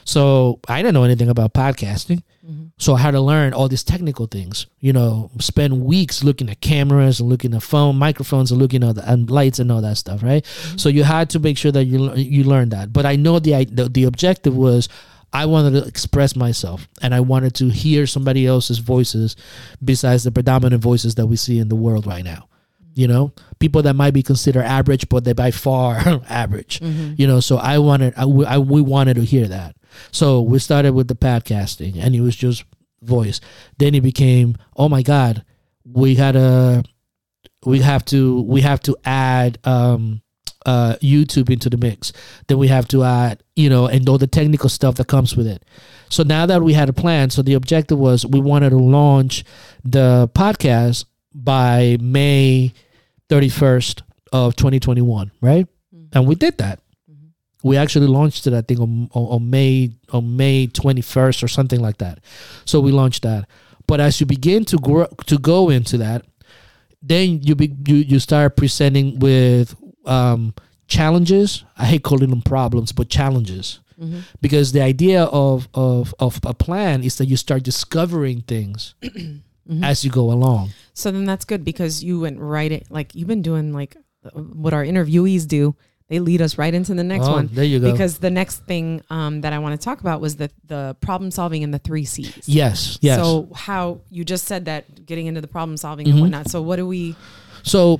[0.05, 2.23] So i didn't know anything about podcasting.
[2.45, 2.67] Mm-hmm.
[2.77, 6.61] So i had to learn all these technical things you know spend weeks looking at
[6.61, 9.97] cameras and looking at phone microphones and looking at the and lights and all that
[9.97, 10.43] stuff right?
[10.43, 10.77] Mm-hmm.
[10.77, 12.93] So you had to make sure that you you learned that.
[12.93, 14.89] But i know the, the the objective was
[15.31, 19.35] I wanted to express myself and I wanted to hear somebody else's voices
[19.83, 22.47] besides the predominant voices that we see in the world right now.
[22.95, 25.97] You know, people that might be considered average, but they're by far
[26.29, 26.81] average.
[26.81, 29.75] You know, so I wanted, I, we- I, we wanted to hear that.
[30.11, 32.63] So we started with the podcasting and it was just
[33.01, 33.39] voice.
[33.77, 35.45] Then it became, oh my God,
[35.85, 36.83] we had a,
[37.65, 40.21] we have to, we have to add, um,
[40.65, 42.11] uh, YouTube into the mix.
[42.47, 45.47] Then we have to add, you know, and all the technical stuff that comes with
[45.47, 45.63] it.
[46.09, 49.43] So now that we had a plan, so the objective was we wanted to launch
[49.83, 52.73] the podcast by May
[53.29, 54.01] 31st
[54.33, 55.67] of 2021, right?
[56.13, 56.79] And we did that.
[57.61, 61.81] We actually launched it, I think, on, on, on May on May 21st or something
[61.81, 62.19] like that.
[62.65, 63.49] So we launched that.
[63.85, 66.25] But as you begin to grow to go into that,
[67.01, 69.75] then you be you, you start presenting with
[70.05, 70.53] um,
[70.87, 71.63] challenges.
[71.77, 73.79] I hate calling them problems, but challenges.
[74.39, 78.95] Because the idea of, of of a plan is that you start discovering things
[79.83, 80.69] as you go along.
[80.93, 83.97] so then that's good because you went right in, like you've been doing like
[84.33, 85.75] what our interviewees do.
[86.07, 87.49] They lead us right into the next Oh, one.
[87.51, 87.91] there you go.
[87.91, 91.29] Because the next thing um, that I want to talk about was the the problem
[91.29, 92.47] solving and the three C's.
[92.47, 93.19] Yes, yes.
[93.19, 96.11] So how you just said that getting into the problem solving Mhm.
[96.11, 96.49] and whatnot.
[96.49, 97.17] So what do we?
[97.63, 97.99] So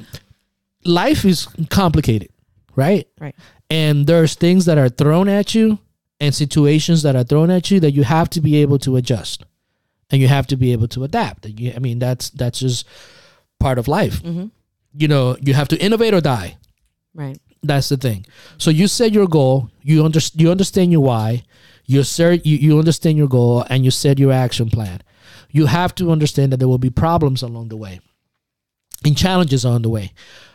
[0.85, 2.29] life is complicated,
[2.75, 3.07] right?
[3.19, 3.35] Right.
[3.69, 5.79] And there's things that are thrown at you
[6.19, 9.43] and situations that are thrown at you that you have to be able to adjust.
[10.11, 11.45] And you have to be able to adapt.
[11.45, 12.85] You- I mean, that's that's just
[13.59, 14.21] part of life.
[14.21, 14.45] hmm
[14.93, 16.57] You know, you have to innovate or die.
[17.13, 17.39] Right.
[17.61, 18.25] That's the thing.
[18.57, 19.69] So you set your goal.
[19.83, 21.43] You under, you understand your why.
[21.85, 25.01] You set you, you understand your goal and you set your action plan.
[25.51, 27.99] You have to understand that there will be problems along the way,
[29.05, 30.11] and challenges on the way.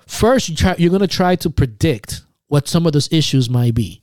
[0.06, 3.74] First, you try, you're going to try to predict what some of those issues might
[3.74, 4.02] be.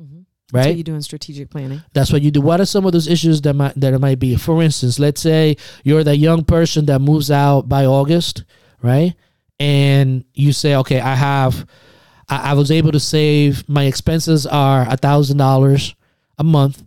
[0.00, 0.20] Mm-hmm.
[0.52, 0.70] That's right?
[0.70, 1.82] what you do in strategic planning.
[1.92, 2.40] That's what you do.
[2.40, 4.36] What are some of those issues that might that it might be?
[4.36, 8.44] For instance, let's say you're that young person that moves out by August,
[8.82, 9.14] right?
[9.58, 11.66] And you say, okay, I have,
[12.28, 13.68] I, I was able to save.
[13.68, 15.94] My expenses are a thousand dollars
[16.38, 16.82] a month.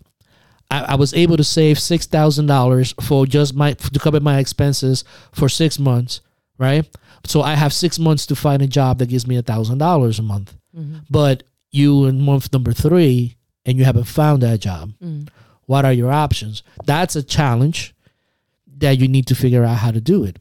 [0.70, 4.38] I, I was able to save six thousand dollars for just my to cover my
[4.38, 6.22] expenses for six months,
[6.60, 6.88] right?
[7.26, 10.20] So I have six months to find a job that gives me a thousand dollars
[10.20, 10.56] a month.
[10.78, 11.00] Mm-hmm.
[11.10, 14.92] But you in month number three and you haven't found that job.
[15.04, 15.30] Mm.
[15.66, 16.64] What are your options?
[16.86, 17.96] That's a challenge
[18.78, 20.40] that you need to figure out how to do it.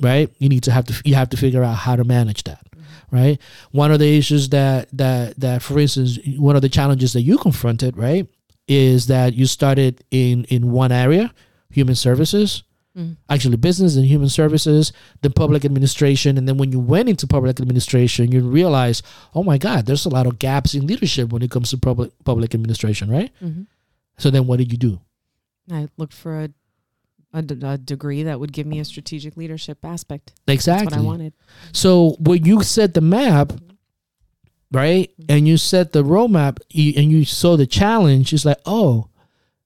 [0.00, 0.30] Right?
[0.38, 2.64] You need to have to you have to figure out how to manage that.
[2.70, 3.16] Mm-hmm.
[3.16, 3.40] Right?
[3.72, 7.38] One of the issues that that that for instance, one of the challenges that you
[7.38, 8.26] confronted, right,
[8.66, 11.34] is that you started in in one area,
[11.70, 12.62] human services,
[12.96, 13.16] Mm.
[13.28, 17.60] actually business and human services, then public administration, and then when you went into public
[17.60, 19.00] administration, you realize,
[19.32, 22.10] oh my God, there's a lot of gaps in leadership when it comes to public
[22.24, 23.30] public administration, right?
[23.40, 23.62] Mm-hmm.
[24.18, 25.00] So then, what did you do?
[25.70, 26.50] I looked for a,
[27.32, 30.32] a, d- a degree that would give me a strategic leadership aspect.
[30.48, 30.86] Exactly.
[30.86, 31.32] That's what I wanted.
[31.72, 33.52] So when you set the map,
[34.72, 35.30] right, mm-hmm.
[35.30, 39.10] and you set the roadmap, you, and you saw the challenge, it's like, oh,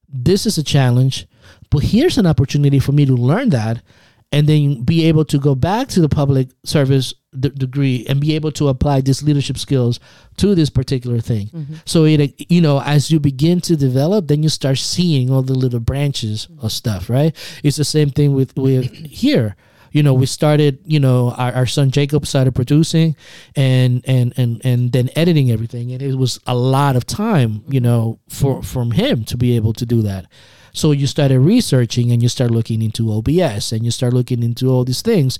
[0.08, 1.26] this is a challenge,
[1.74, 3.82] but here's an opportunity for me to learn that,
[4.30, 8.36] and then be able to go back to the public service d- degree and be
[8.36, 9.98] able to apply these leadership skills
[10.36, 11.48] to this particular thing.
[11.48, 11.74] Mm-hmm.
[11.84, 15.52] So it, you know, as you begin to develop, then you start seeing all the
[15.52, 16.64] little branches mm-hmm.
[16.64, 17.34] of stuff, right?
[17.64, 19.56] It's the same thing with with here.
[19.90, 23.16] You know we started you know our, our son Jacob started producing
[23.56, 25.90] and and and and then editing everything.
[25.90, 27.82] And it was a lot of time you mm-hmm.
[27.82, 30.26] know for from him to be able to do that
[30.74, 34.68] so you started researching and you start looking into OBS and you start looking into
[34.68, 35.38] all these things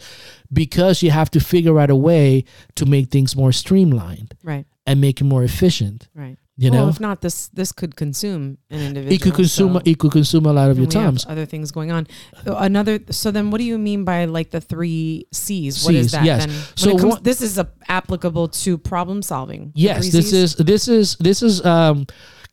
[0.52, 2.44] because you have to figure out a way
[2.76, 4.64] to make things more streamlined Right.
[4.86, 6.38] and make it more efficient Right.
[6.56, 9.12] you well, know if not, this this could consume an individual.
[9.14, 11.16] it could consume so- it could consume a lot of your time.
[11.28, 12.06] Other things going on.
[12.46, 13.00] Another.
[13.10, 15.84] So then, what do you mean by like the three C's?
[15.84, 16.24] What is that?
[16.24, 16.46] yes.
[16.46, 16.54] Then?
[16.76, 19.72] So comes, this is a, applicable to problem solving.
[19.74, 20.32] Yes, this Cs?
[20.32, 22.06] is this is this is um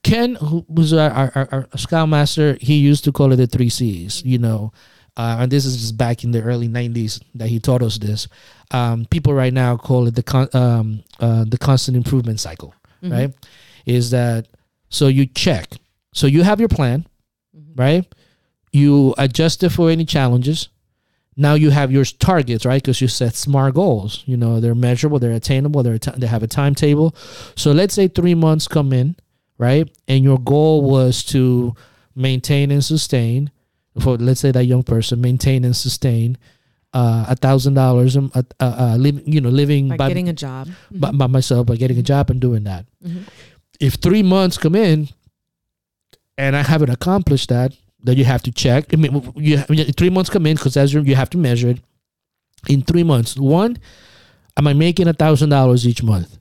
[0.04, 4.24] Ken who was our, our, our, scoutmaster, he used to call it the three C's,
[4.24, 4.72] you know.
[5.18, 8.28] Uh, and this is just back in the early '90s that he taught us this.
[8.72, 12.74] Um, people right now call it the con- um, uh, the constant improvement cycle,
[13.04, 13.12] Mm-hmm.
[13.14, 13.34] right?
[13.86, 14.48] Is that
[14.90, 15.08] so?
[15.08, 15.74] You check,
[16.14, 17.06] so you have your plan,
[17.56, 17.80] Mm-hmm.
[17.82, 18.16] right?
[18.72, 20.70] You adjust it for any challenges.
[21.36, 22.82] Now you have your targets, right?
[22.82, 24.24] Because you set smart goals.
[24.26, 27.14] You know they're measurable, they're attainable, they're ti- they have a timetable.
[27.56, 29.16] So let's say three months come in,
[29.62, 29.88] right?
[30.08, 31.76] And your goal was to
[32.16, 33.52] maintain and sustain
[34.00, 36.38] for let's say that young person maintain and sustain
[36.94, 40.68] uh, a thousand dollars uh, uh, you know living by, by, getting a job.
[40.92, 42.86] by, by myself by getting a job and doing that.
[43.06, 43.24] Mhm.
[43.80, 45.10] If three months come in
[46.38, 48.94] and I haven't accomplished that, then you have to check.
[48.94, 49.58] I mean, you
[49.94, 51.80] three months come in because as you you have to measure it.
[52.68, 53.78] In three months, one,
[54.56, 56.38] am I making a thousand dollars each month?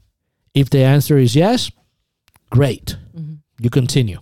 [0.52, 1.70] If the answer is yes,
[2.51, 2.96] great.
[3.16, 3.34] Mm-hmm.
[3.59, 4.20] You continue.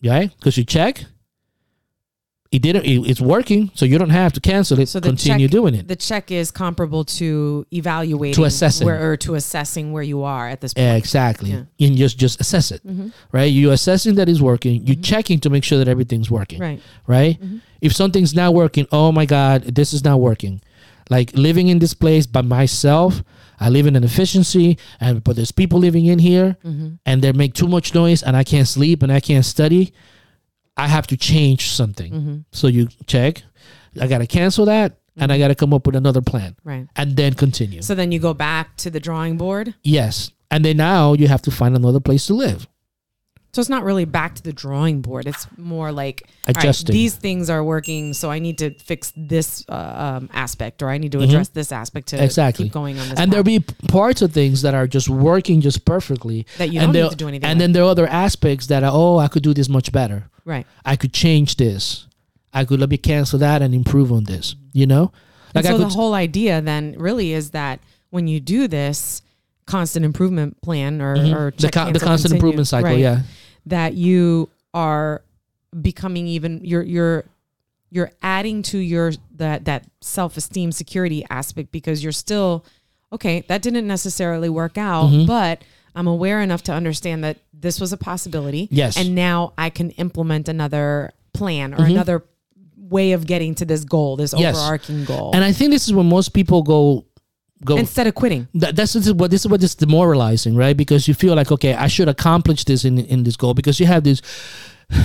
[0.00, 1.04] Yeah, because you check.
[2.52, 2.84] It didn't.
[2.84, 4.88] It, it's working, so you don't have to cancel it.
[4.88, 5.88] So continue check- doing it.
[5.88, 8.84] The check is comparable to evaluating To assessing.
[8.84, 10.96] where or to assessing where you are at this point.
[10.96, 11.50] Exactly.
[11.50, 11.64] Yeah.
[11.80, 12.86] And just just assess it.
[12.86, 13.08] Mm-hmm.
[13.32, 13.50] Right?
[13.50, 14.86] You're assessing that it's working.
[14.86, 15.02] You're mm-hmm.
[15.02, 16.60] checking to make sure that everything's working.
[16.60, 16.80] Right.
[17.08, 17.40] Right?
[17.40, 17.58] Mm-hmm.
[17.80, 20.62] If something's not working, oh my God, this is not working.
[21.10, 23.24] Like living in this place by myself,
[23.60, 26.94] I live in an efficiency, and but there's people living in here, mm-hmm.
[27.06, 29.92] and they make too much noise, and I can't sleep and I can't study.
[30.76, 32.12] I have to change something.
[32.12, 32.36] Mm-hmm.
[32.52, 33.42] So you check.
[34.00, 35.44] I got to cancel that, and I mm-hmm.
[35.44, 36.88] got to come up with another plan, Right.
[36.96, 37.82] and then continue.
[37.82, 39.74] So then you go back to the drawing board.
[39.82, 40.32] Yes.
[40.50, 42.68] And then now you have to find another place to live.
[43.54, 45.26] So it's not really back to the drawing board.
[45.26, 46.92] It's more like all right, Adjusting.
[46.92, 49.74] these things are working, so I need to fix this uh,
[50.18, 52.24] um, aspect, or I need to address this aspect to Mm-hmm.
[52.24, 52.64] Exactly.
[52.64, 53.18] keep going on this.
[53.18, 56.46] And there'll be parts of things that are just working just perfectly.
[56.58, 58.82] That you and don't need to do anything And then there are other aspects that
[58.82, 60.28] are, oh, I could do this much better.
[60.44, 60.66] right.
[60.84, 62.06] I could change this.
[62.52, 64.56] I could let me cancel that and improve on this.
[64.72, 65.12] You know?
[65.54, 67.78] And Like so the whole idea then really is that
[68.10, 69.22] when you do this
[69.66, 71.34] constant improvement plan or, Mhm.
[71.34, 73.22] or the, con- the constant continue, improvement cycle, right, yeah.
[73.66, 75.22] That you are
[75.80, 77.24] becoming even you're you're
[77.90, 82.64] you're adding to your that that self-esteem security aspect because you're still
[83.12, 85.26] okay that didn't necessarily work out Mhm.
[85.26, 85.62] but
[85.96, 88.96] i'm aware enough to understand that this was a possibility Yes.
[88.96, 91.90] and now i can implement another plan or Mhm.
[91.90, 92.24] another
[92.76, 94.54] way of getting to this goal this Yes.
[94.56, 97.04] overarching goal And I think this is where most people go
[97.64, 98.48] go instead of quitting.
[98.54, 100.76] that, that's this is what this is what is demoralizing, right?
[100.76, 103.86] Because you feel like okay, I should accomplish this in in this goal because you
[103.86, 104.22] have this.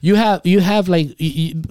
[0.00, 1.62] You have you have like you,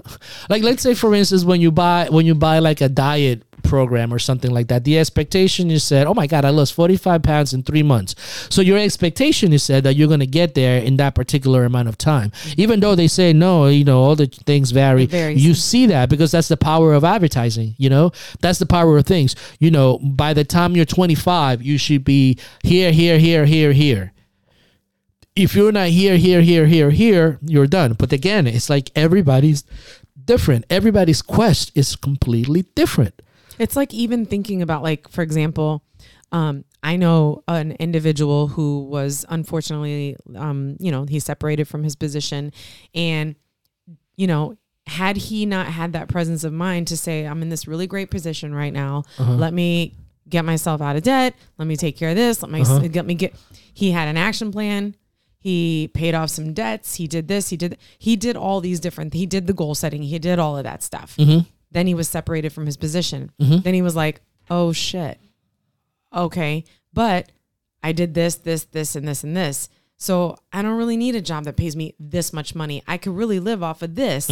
[0.50, 4.12] like let's say for instance when you buy when you buy like a diet program
[4.12, 4.84] or something like that.
[4.84, 8.14] The expectation is said oh my god I lost 45 pounds in 3 months.
[8.54, 11.88] So your expectation is said that you're going to get there in that particular amount
[11.88, 12.32] of time.
[12.58, 15.06] Even though they say no you know all the things vary
[15.46, 18.12] you see that because that's the power of advertising you know?
[18.42, 19.34] That's the power of things.
[19.58, 24.12] You know by the time you're 25 you should be here here here here here.
[25.34, 27.94] If you're not here here here here here you're done.
[27.94, 29.64] But again it's like everybody's
[30.32, 30.66] different.
[30.68, 33.22] Everybody's quest is completely different
[33.62, 35.84] It's like even thinking about like, for example,
[36.32, 41.94] um, I know an individual who was unfortunately, um, you know, he separated from his
[41.94, 42.52] position,
[42.94, 43.36] and
[44.16, 44.56] you know,
[44.86, 48.10] had he not had that presence of mind to say, "I'm in this really great
[48.10, 49.04] position right now.
[49.38, 49.94] Let me
[50.28, 51.34] get myself out of debt.
[51.58, 52.42] Let me take care of this.
[52.42, 53.36] Let me get me get."
[53.72, 54.96] He had an action plan.
[55.38, 56.96] He paid off some debts.
[56.96, 57.50] He did this.
[57.50, 57.76] He did.
[57.98, 59.14] He did all these different.
[59.14, 60.02] He did the goal setting.
[60.02, 61.14] He did all of that stuff.
[61.72, 63.32] Then he was separated from his position.
[63.38, 64.20] Then he was like,
[64.50, 65.18] "Oh shit,
[66.14, 67.32] okay." But
[67.82, 69.68] I did this, this, this, and this, and this.
[69.96, 72.82] So I don't really need a job that pays me this much money.
[72.88, 74.26] I could really live off of this,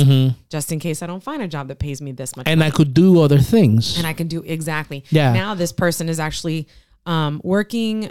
[0.48, 2.48] just in case I don't find a job that pays me this much.
[2.48, 5.04] and i could do other things and I can do exactly.
[5.10, 5.32] Yeah.
[5.32, 6.66] Now this person is actually
[7.06, 8.10] um, working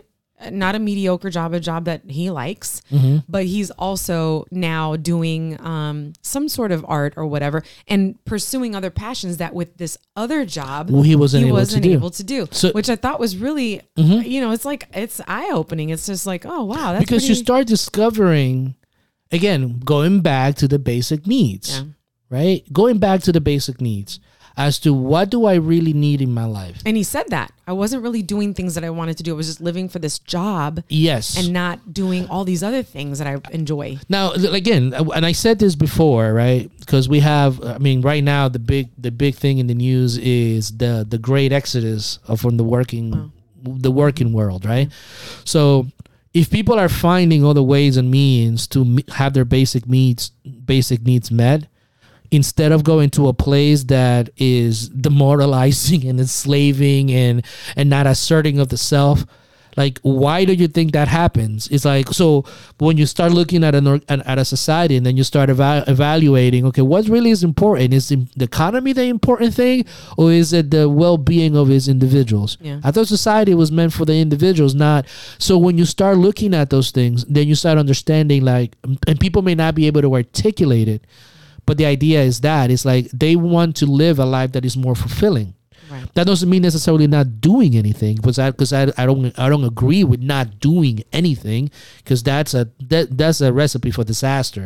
[0.52, 3.18] not a mediocre job, a job that he likes, Mm-hmm.
[3.28, 8.90] but he's also now doing um, some sort of art or whatever and pursuing other
[8.90, 11.92] passions that with this other job Well, he wasn't he able to wasn't do.
[11.94, 12.48] able to do.
[12.52, 12.76] So- Mm-hmm.
[12.78, 15.90] which I thought was really, you know, it's like it's eye opening.
[15.90, 18.76] It's just like, oh wow, that's because you start discovering
[19.32, 21.86] again going back to the basic needs Yeah.
[22.30, 24.20] right going back to the basic needs
[24.60, 27.74] as to what do i really need in my life And he said that I
[27.74, 29.32] wasn't really doing things that I wanted to do.
[29.32, 33.20] I was just living for this job yes and not doing all these other things
[33.20, 34.00] that I enjoy.
[34.10, 36.66] Now, again, uh, and I said this before, right?
[36.80, 40.18] Because we have, I mean, right now the big the big thing in the news
[40.18, 43.32] is the the great exodus from the working
[43.64, 44.90] the working world, right?
[45.46, 45.86] So,
[46.34, 50.32] if people are finding other ways and means to have their basic needs
[50.66, 51.68] basic needs met,
[52.32, 58.60] instead of going to a place that is demoralizing and enslaving and and not asserting
[58.60, 59.26] of the self
[59.80, 61.68] like why do you think that happens?
[61.70, 62.44] It's like so
[62.80, 66.66] when you start looking at an at, a society and then you start eva- evaluating
[66.66, 67.94] okay what really is important?
[67.94, 69.86] Is the the economy the important thing
[70.18, 72.58] or is it the well-being of its individuals?
[72.62, 72.82] Yeah.
[72.84, 75.06] i thought society was meant for the individuals not
[75.38, 78.76] so when you start looking at those things then you start understanding like
[79.08, 81.06] and people may not be able to articulate it
[81.70, 84.76] but the idea is that it's like they want to live a life that is
[84.86, 85.54] more fulfilling
[85.92, 86.06] Right.
[86.14, 89.64] that doesn't mean necessarily not doing anything because I because I, I don't I don't
[89.74, 91.72] agree with not doing anything
[92.04, 94.66] because that's a that that's a recipe for disaster.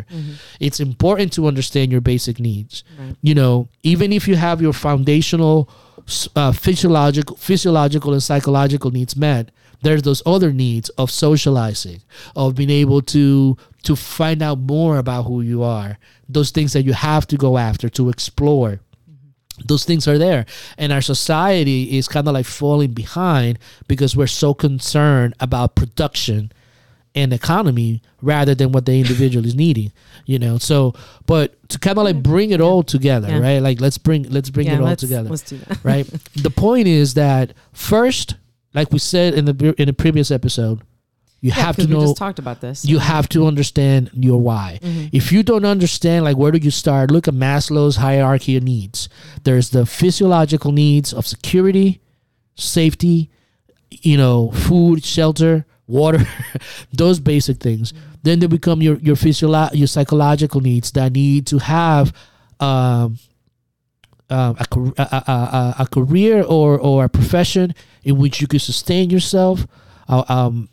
[0.59, 2.83] It's important to understand your basic needs.
[2.99, 3.15] Right.
[3.21, 5.69] You know, even if you have your foundational
[6.35, 9.49] uh, physiological physiological and psychological needs met,
[9.83, 12.01] there's those other needs of socializing,
[12.35, 15.97] of being able to to find out more about who you are.
[16.27, 18.79] Those things that you have to go after to explore.
[19.65, 20.45] Those things are there.
[20.77, 26.51] And our society is kind of like falling behind because we're so concerned about production
[27.13, 29.91] and economy rather than what the individual is needing
[30.25, 30.57] you know?
[30.57, 30.93] So
[31.25, 32.31] but to kind of like mm-hmm.
[32.31, 33.39] bring it all together Yeah.
[33.39, 33.59] right?
[33.59, 35.83] Like let's bring let's bring yeah, it all together let's do that.
[35.83, 36.09] right?
[36.35, 38.35] The point is that first
[38.73, 40.81] like we said in the in the previous episode
[41.41, 42.85] you Yeah, have to 'cause we know just talked about this.
[42.85, 44.79] you have to understand your why.
[44.81, 45.07] Mm-hmm.
[45.11, 47.11] If you don't understand, like, where do you start?
[47.11, 49.09] Look at Maslow's hierarchy of needs.
[49.43, 51.99] There's the physiological needs of security,
[52.55, 53.29] safety,
[53.89, 56.25] you know, food, shelter, water,
[56.93, 57.93] those basic things.
[58.23, 62.13] Then they become your your physiolo- your psychological needs that need to have
[62.61, 63.17] um,
[64.33, 64.65] um, a,
[64.97, 69.67] a, a, a, career or, or a profession in which you can sustain yourself,
[70.09, 70.69] uh, um,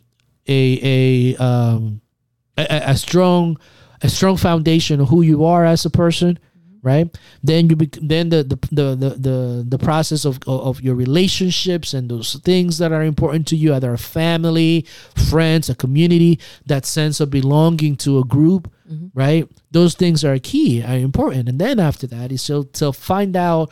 [0.48, 2.00] a a, um,
[2.56, 3.58] a strong
[4.02, 6.38] a strong foundation of who you are as a person,
[6.82, 7.06] right?
[7.42, 11.92] Then you bec- then the the, the the the the process of of your relationships
[11.92, 14.86] and those things that are important to you, either a family,
[15.28, 19.06] friends, a community, that sense of belonging to a group, Mm-hmm.
[19.14, 19.48] right?
[19.70, 23.70] Those things are key, are important, and then after that is to to find out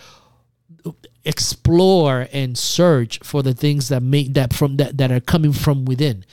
[1.25, 5.85] explore and search for the things that make that from that that are coming from
[5.85, 6.25] within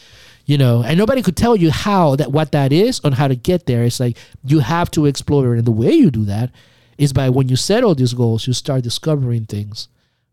[0.47, 0.83] you know?
[0.83, 3.83] And nobody could tell you how that what that is on how to get there.
[3.83, 6.51] It's like you have to explore and the way you do that
[6.99, 9.87] is by when you set all these goals you start discovering things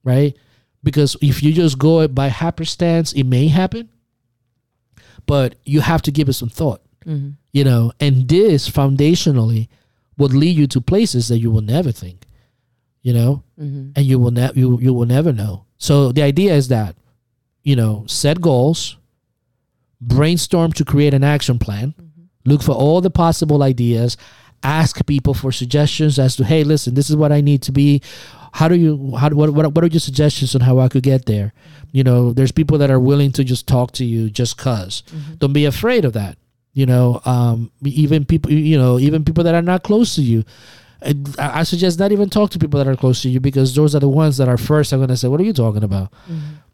[0.05, 0.37] right?
[0.83, 3.89] Because if you just go by happenstance, it may happen,
[5.27, 6.83] but you have to give it some thought.
[7.07, 7.31] Mm-hmm.
[7.53, 9.69] You know, and this foundationally
[10.19, 12.27] would lead you to places that you will never think.
[13.03, 13.91] You know, mm-hmm.
[13.97, 15.65] and you will never you you will never know.
[15.79, 16.95] So the idea is that,
[17.65, 18.97] you know, set goals,
[20.01, 22.23] brainstorm to create an action plan, mm-hmm.
[22.45, 24.17] look for all the possible ideas,
[24.63, 28.01] ask people for suggestions as to hey, listen, this is what I need to be.
[28.53, 31.27] How do you how what what what are your suggestions on how I could get
[31.27, 31.53] there?
[31.91, 35.03] You know, there's people that are willing to just talk to you just because
[35.39, 36.39] Don't be afraid of that.
[36.75, 40.45] You know, um, even people you know even people that are not close to you.
[41.37, 43.99] I, suggest not even talk to people that are close to you because those are
[43.99, 44.93] the ones that are first.
[44.93, 46.13] I'm gonna say, "What are you talking about?"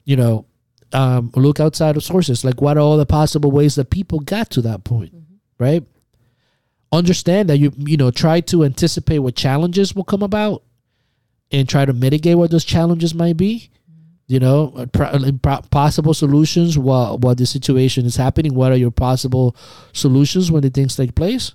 [0.05, 0.45] You know,
[0.93, 2.45] um, look outside of sources.
[2.45, 5.15] Like, what are all the possible ways that people got to that point,
[5.59, 5.83] right?
[6.93, 10.63] Understand that you you know try to anticipate what challenges will come about,
[11.51, 13.71] and try to mitigate what those challenges might be.
[14.29, 18.55] You know, uh, uh, possible solutions while while the situation is happening.
[18.55, 19.57] What are your possible
[19.93, 21.55] solutions when the things take place,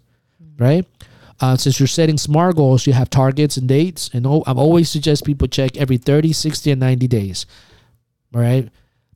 [0.58, 0.86] right?
[1.40, 4.10] Uh, since you're setting smart goals, you have targets and dates.
[4.14, 7.46] And oh, I always suggest people check every 30, 60, and 90 days.
[8.34, 8.70] All right.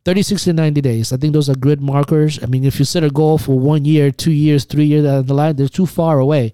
[0.06, 1.14] 30, 60, and 90 days.
[1.14, 2.42] I think those are good markers.
[2.42, 5.26] I mean, if you set a goal for one year, two years, three years down
[5.26, 6.54] the line, they're too far away.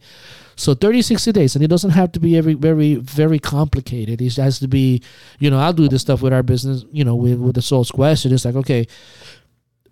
[0.63, 1.55] So 30, 60 days.
[1.55, 4.21] And it doesn't have to be every very, very complicated.
[4.21, 5.01] It has to be,
[5.39, 7.91] you know, I'll do this stuff with our business, you know, with, with the Soul's
[7.91, 8.33] Question.
[8.33, 8.87] It's like, okay,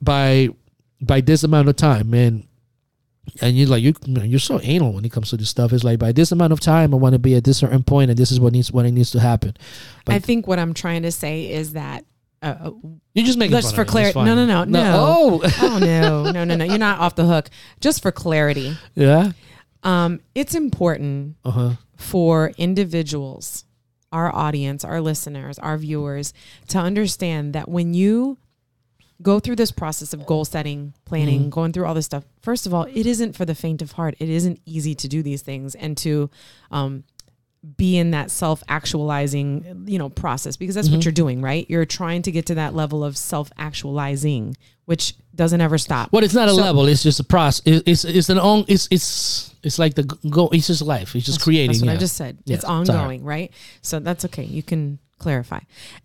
[0.01, 0.49] by
[1.01, 2.47] by this amount of time, man,
[3.41, 5.73] and you're like you you're so anal when it comes to this stuff.
[5.73, 8.09] It's like by this amount of time, I want to be at this certain point,
[8.09, 9.55] and this is what needs what it needs to happen.
[10.05, 12.05] But- I think what I'm trying to say is that
[12.41, 12.71] uh,
[13.13, 13.89] You're just making just for of it.
[13.89, 14.13] It's clarity.
[14.13, 14.25] fine.
[14.25, 14.93] No, no, no, no.
[14.95, 16.63] Oh, oh no, no, no, no.
[16.63, 17.49] You're not off the hook.
[17.81, 19.33] Just for clarity, yeah.
[19.83, 21.71] Um, it's important Uh huh.
[21.97, 23.65] for individuals,
[24.11, 26.33] our audience, our listeners, our viewers
[26.67, 28.37] to understand that when you
[29.21, 32.73] go through this process of goal setting, planning, going through all this stuff, first of
[32.73, 34.15] all, it isn't for the faint of heart.
[34.19, 36.29] It isn't easy to do these things and to
[36.71, 37.03] um,
[37.77, 41.67] be in that self actualizing, you know, process because that's what you're doing, right?
[41.69, 46.11] You're trying to get to that level of self actualizing, which doesn't ever stop.
[46.11, 46.87] Well, it's not a So- level.
[46.87, 47.61] It's just a process.
[47.65, 48.65] It, it's it's an on.
[48.67, 50.49] It's it's it's like the go.
[50.49, 51.15] It's just life.
[51.15, 51.71] It's just creating.
[51.71, 51.93] That's what yeah.
[51.93, 52.37] I just said.
[52.45, 52.89] Yeah, it's it's all right.
[52.89, 53.51] ongoing, right?
[53.81, 54.43] So that's okay.
[54.43, 55.59] You can clarify.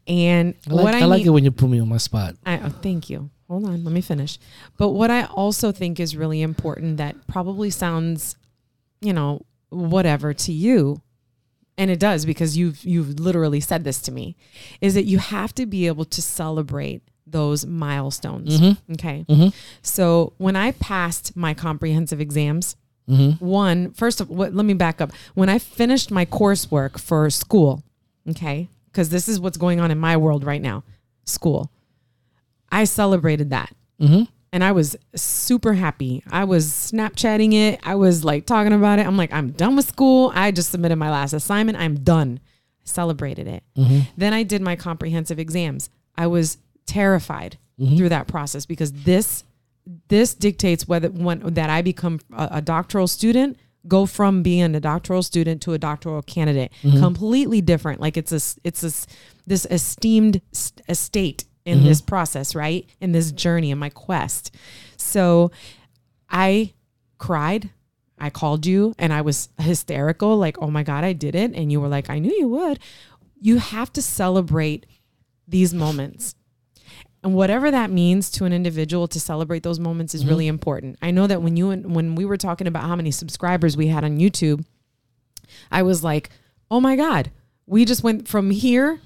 [0.06, 1.96] And I like, what I, I like need- it when you put me on my
[1.96, 2.36] spot.
[2.44, 3.30] I oh, thank you.
[3.48, 4.38] Hold on, let me finish.
[4.76, 8.34] But what I also think is really important that probably sounds,
[9.00, 11.00] you know, whatever to you,
[11.78, 14.36] and it does because you've you've literally said this to me,
[14.80, 18.60] is that you have to be able to celebrate those milestones.
[18.60, 18.92] Mm-hmm.
[18.92, 19.26] Okay.
[19.28, 19.48] Mm-hmm.
[19.82, 22.76] So when I passed my comprehensive exams,
[23.08, 23.44] mm-hmm.
[23.44, 25.12] one first of what let me back up.
[25.34, 27.82] When I finished my coursework for school,
[28.30, 30.84] okay, because this is what's going on in my world right now,
[31.24, 31.70] school.
[32.70, 33.74] I celebrated that.
[34.52, 36.22] And I was super happy.
[36.30, 37.80] I was Snapchatting it.
[37.82, 39.06] I was like talking about it.
[39.06, 40.32] I'm like, I'm done with school.
[40.34, 41.76] I just submitted my last assignment.
[41.78, 42.40] I'm done.
[42.84, 43.62] Celebrated it.
[44.16, 45.90] Then I did my comprehensive exams.
[46.16, 46.56] I was
[46.86, 47.96] terrified mm-hmm.
[47.96, 49.44] through that process because this
[50.08, 53.56] this dictates whether when that I become a, a doctoral student,
[53.86, 56.98] go from being a doctoral student to a doctoral candidate, mm-hmm.
[56.98, 58.00] completely different.
[58.00, 58.92] Like it's a it's a,
[59.46, 60.40] this esteemed
[60.88, 61.88] estate in mm-hmm.
[61.88, 62.88] this process, right?
[63.00, 64.54] In this journey, in my quest.
[64.96, 65.50] So,
[66.30, 66.72] I
[67.18, 67.70] cried.
[68.18, 71.52] I called you and I was hysterical, like, oh my God, I did it.
[71.54, 72.78] And you were like, I knew you would.
[73.40, 74.86] You have to celebrate
[75.46, 76.34] these moments.
[77.26, 80.30] And whatever that means to an individual to celebrate those moments is mm-hmm.
[80.30, 80.96] really important.
[81.02, 83.88] I know that when you and when we were talking about how many subscribers we
[83.88, 84.64] had on YouTube,
[85.72, 86.30] I was like,
[86.70, 87.32] "Oh my god,
[87.66, 89.00] we just went from here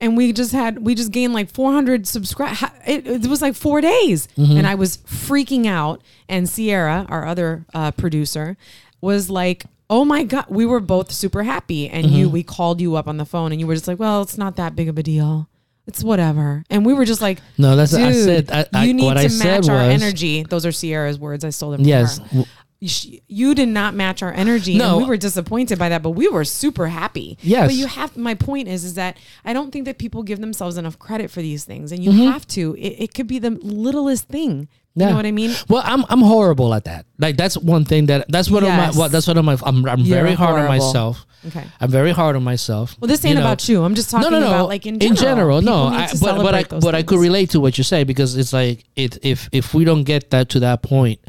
[0.00, 3.80] and we just had we just gained like 400 subscribe it, it was like 4
[3.80, 4.56] days." Mm-hmm.
[4.56, 8.56] And I was freaking out and Sierra, our other uh, producer,
[9.00, 12.32] was like Oh my god, we were both super happy and you mm-hmm.
[12.32, 14.56] we called you up on the phone and you were just like, "Well, it's not
[14.56, 15.48] that big of a deal."
[15.86, 16.64] It's whatever.
[16.70, 18.50] And we were just like, No, that's I said.
[18.52, 20.42] I, I, you need what to I match said our was, energy.
[20.44, 21.44] Those are Sierra's words.
[21.44, 22.18] I stole them from Yes.
[22.18, 22.44] her.
[22.84, 24.76] You, you did not match our energy.
[24.76, 24.94] No.
[24.96, 27.38] and we were disappointed by that, but we were super happy.
[27.40, 27.68] Yes.
[27.68, 30.76] But you have, my point is, is that I don't think that people give themselves
[30.76, 31.92] enough credit for these things.
[31.92, 32.30] And you Mm-hmm.
[32.32, 32.74] have to.
[32.76, 34.68] It, it could be the littlest thing.
[34.94, 35.54] You know what I mean?
[35.68, 37.06] Well, I'm I'm horrible at that.
[37.18, 38.90] Like that's one thing that that's one Yes.
[38.90, 40.86] of my what that's one of my I'm I'm You're very hard on horrible.
[40.86, 41.26] myself.
[41.46, 41.64] Okay.
[41.80, 42.94] I'm very hard on myself.
[43.00, 43.40] Well, this ain't know.
[43.40, 43.82] about you.
[43.82, 45.62] I'm just talking about like in general.
[45.62, 47.22] no, People need I, to but but I celebrate those but I could things.
[47.22, 50.50] relate to what you say because it's like it if if we don't get that
[50.50, 51.20] to that point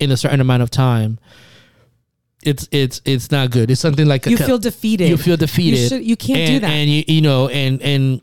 [0.00, 1.18] in a certain amount of time,
[2.42, 3.70] it's it's it's not good.
[3.70, 5.08] It's something like a You co- feel defeated.
[5.08, 5.78] you feel defeated.
[5.80, 6.70] You, should, you can't and, do that.
[6.70, 8.20] and you you know and and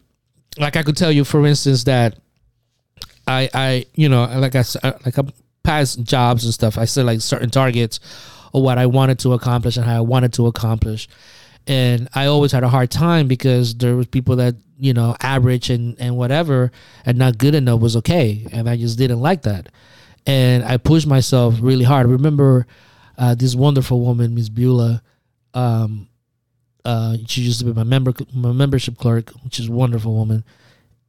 [0.59, 2.19] like I could tell you, for instance, that
[3.27, 5.23] I, I, you know, like I uh, like I
[5.63, 7.99] past jobs and stuff, I set like certain targets
[8.53, 11.07] of what I wanted to accomplish and how I wanted to accomplish,
[11.67, 15.69] and I always had a hard time because there was people that you know average
[15.69, 16.71] and and whatever
[17.05, 19.69] and not good enough was okay, and I just didn't like that,
[20.25, 22.07] and I pushed myself really hard.
[22.07, 22.67] I remember
[23.17, 25.01] uh, this wonderful woman, Miss Beulah.
[25.53, 26.09] Um,
[26.85, 30.43] uh, she used to be my member, my membership clerk, which is a wonderful woman.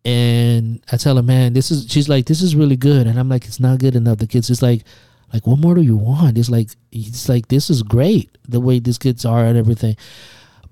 [0.04, 1.90] And I tell her, man, this is.
[1.90, 4.18] She's like, this is really good, and I'm like, it's not good enough.
[4.18, 4.84] The kids, it's like,
[5.32, 6.36] like, what more do you want?
[6.36, 9.96] It's like, it's like this is great the way these kids are and everything.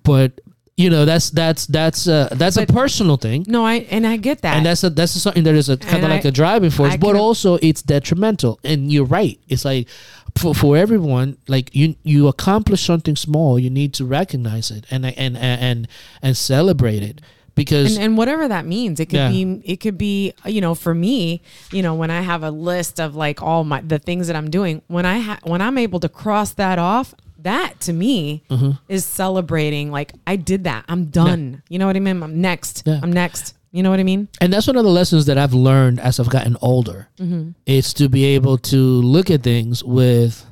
[0.03, 0.41] But
[0.77, 3.45] you know, that's that's that's uh, that's a personal thing.
[3.47, 4.57] No, I and I get that.
[4.57, 6.71] And that's a, that's a, something that is a kind of like I- a driving
[6.71, 8.59] force, I but also it's detrimental.
[8.65, 9.39] And you're right.
[9.49, 9.89] It's like
[10.37, 15.05] for, for everyone, like you you accomplish something small, you need to recognize it and
[15.05, 15.89] and and and,
[16.23, 17.21] and celebrate it
[17.55, 19.29] because and, and whatever that means it could Yeah.
[19.31, 22.99] be it could be you know for me you know when i have a list
[23.01, 26.01] of like all my the things that i'm doing when i ha- when i'm able
[26.01, 28.71] to cross that off that to me Mm-hmm.
[28.89, 32.85] is celebrating like i did that i'm done you know what i mean i'm next
[32.87, 33.01] Yeah.
[33.03, 35.55] i'm next you know what i mean and that's one of the lessons that I've
[35.55, 37.09] learned as I've gotten older.
[37.19, 37.51] Mm-hmm.
[37.67, 40.45] It's to be able to look at things with,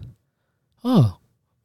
[0.84, 1.18] oh,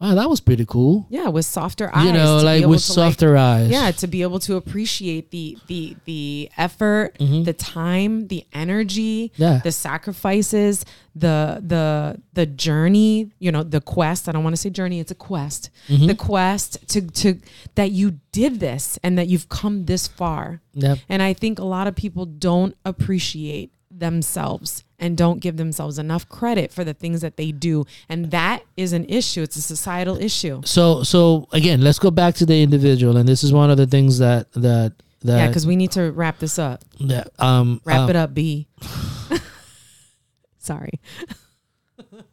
[0.05, 1.05] wow, that was pretty cool.
[1.09, 3.69] yeah with softer eyes You know, like with to, like, softer eyes.
[3.69, 9.41] yeah to be able to appreciate the the the effort the time the energy Mm-hmm.
[9.43, 9.59] Yeah.
[9.63, 10.85] the sacrifices
[11.15, 15.11] the the the journey you know the quest i don't want to say journey it's
[15.11, 16.07] a quest Mm-hmm.
[16.07, 17.39] the quest to to
[17.75, 20.97] that you did this and that you've come this far Yep.
[21.09, 26.27] and i think a lot of people don't appreciate themselves and don't give themselves enough
[26.29, 30.17] credit for the things that they do and that is an issue it's a societal
[30.17, 33.77] issue So so again, let's go back to the individual, and this is one of
[33.77, 37.81] the things that that that yeah because we need to wrap this up that um
[37.85, 38.67] Wrap um, it up, B.
[40.57, 40.99] Sorry.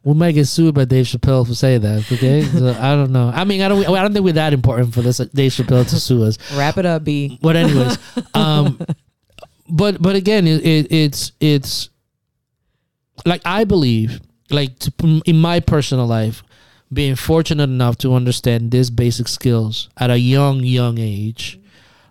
[0.03, 2.11] We might get sued by Dave Chappelle for saying that.
[2.11, 3.31] Okay, so I don't know.
[3.33, 3.87] I mean, I don't.
[3.87, 6.37] I don't think we're that important for this Dave Chappelle to sue us.
[6.55, 7.39] Wrap it up, B.
[7.41, 7.97] But anyways,
[8.33, 8.79] um,
[9.69, 11.89] but but again, it, it, it's it's
[13.25, 16.43] like I believe, like to, in my personal life,
[16.91, 21.59] being fortunate enough to understand these basic skills at a young young age,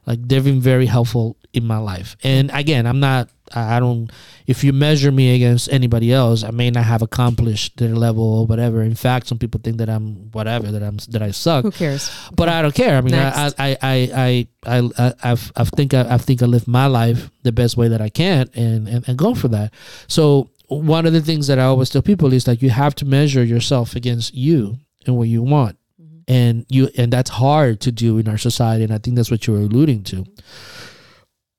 [0.06, 2.16] like they've been very helpful in my life.
[2.22, 3.28] And again, I'm not.
[3.54, 4.10] I don't.
[4.46, 8.46] If you measure me against anybody else, I may not have accomplished their level or
[8.46, 8.80] whatever.
[8.80, 12.10] In fact, some people think that I'm whatever that I'm that I suck Who cares?
[12.34, 12.96] but I don't care.
[12.96, 13.14] I mean.
[13.14, 17.30] I, I, I, I, I, I've, I think I, I think I live my life
[17.42, 19.74] the best way that I can, and, and and go for that.
[20.08, 20.48] So
[20.80, 23.44] one of the things that I always tell people is that you have to measure
[23.44, 26.20] yourself against you and what you want, mm-hmm.
[26.28, 29.46] and you, and that's hard to do in our society, and I think that's what
[29.46, 30.24] you're alluding to.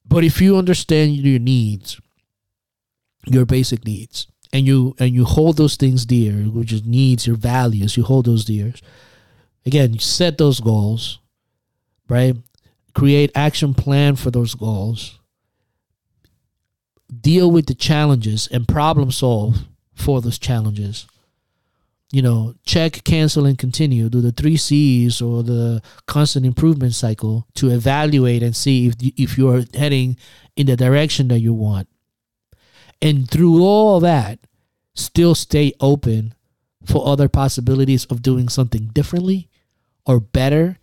[0.05, 1.99] But if you understand your needs,
[3.25, 7.37] your basic needs, and you and you hold those things dear, which is needs, your
[7.37, 8.73] values, you hold those dear
[9.65, 11.19] again you set those goals
[12.09, 12.35] right?
[12.93, 15.19] Create action plan for those goals
[17.21, 21.07] deal with the challenges and problem solve for those challenges.
[22.11, 24.07] You know check cancel and continue.
[24.07, 29.37] Do the three c's or the constant improvement cycle to evaluate and see if, if
[29.37, 30.17] you're heading
[30.55, 31.87] in the direction that you want.
[33.01, 34.39] And through all that
[34.93, 36.35] still stay open
[36.85, 39.49] for other possibilities of doing something differently
[40.05, 40.77] or better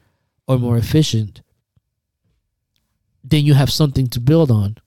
[0.48, 1.42] or more efficient,
[3.22, 4.78] then you have something to build on.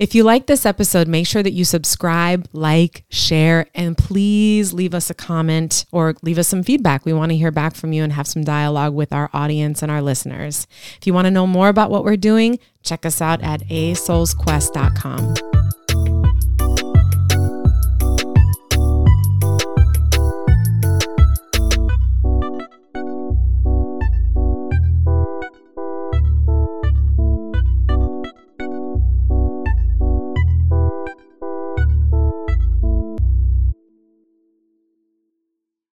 [0.00, 4.94] If you like this episode, make sure that you subscribe, like, share, and please leave
[4.94, 7.04] us a comment or leave us some feedback.
[7.04, 9.92] We want to hear back from you and have some dialogue with our audience and
[9.92, 10.66] our listeners.
[10.96, 15.49] If you want to know more about what we're doing, check us out at asoulsquest.com.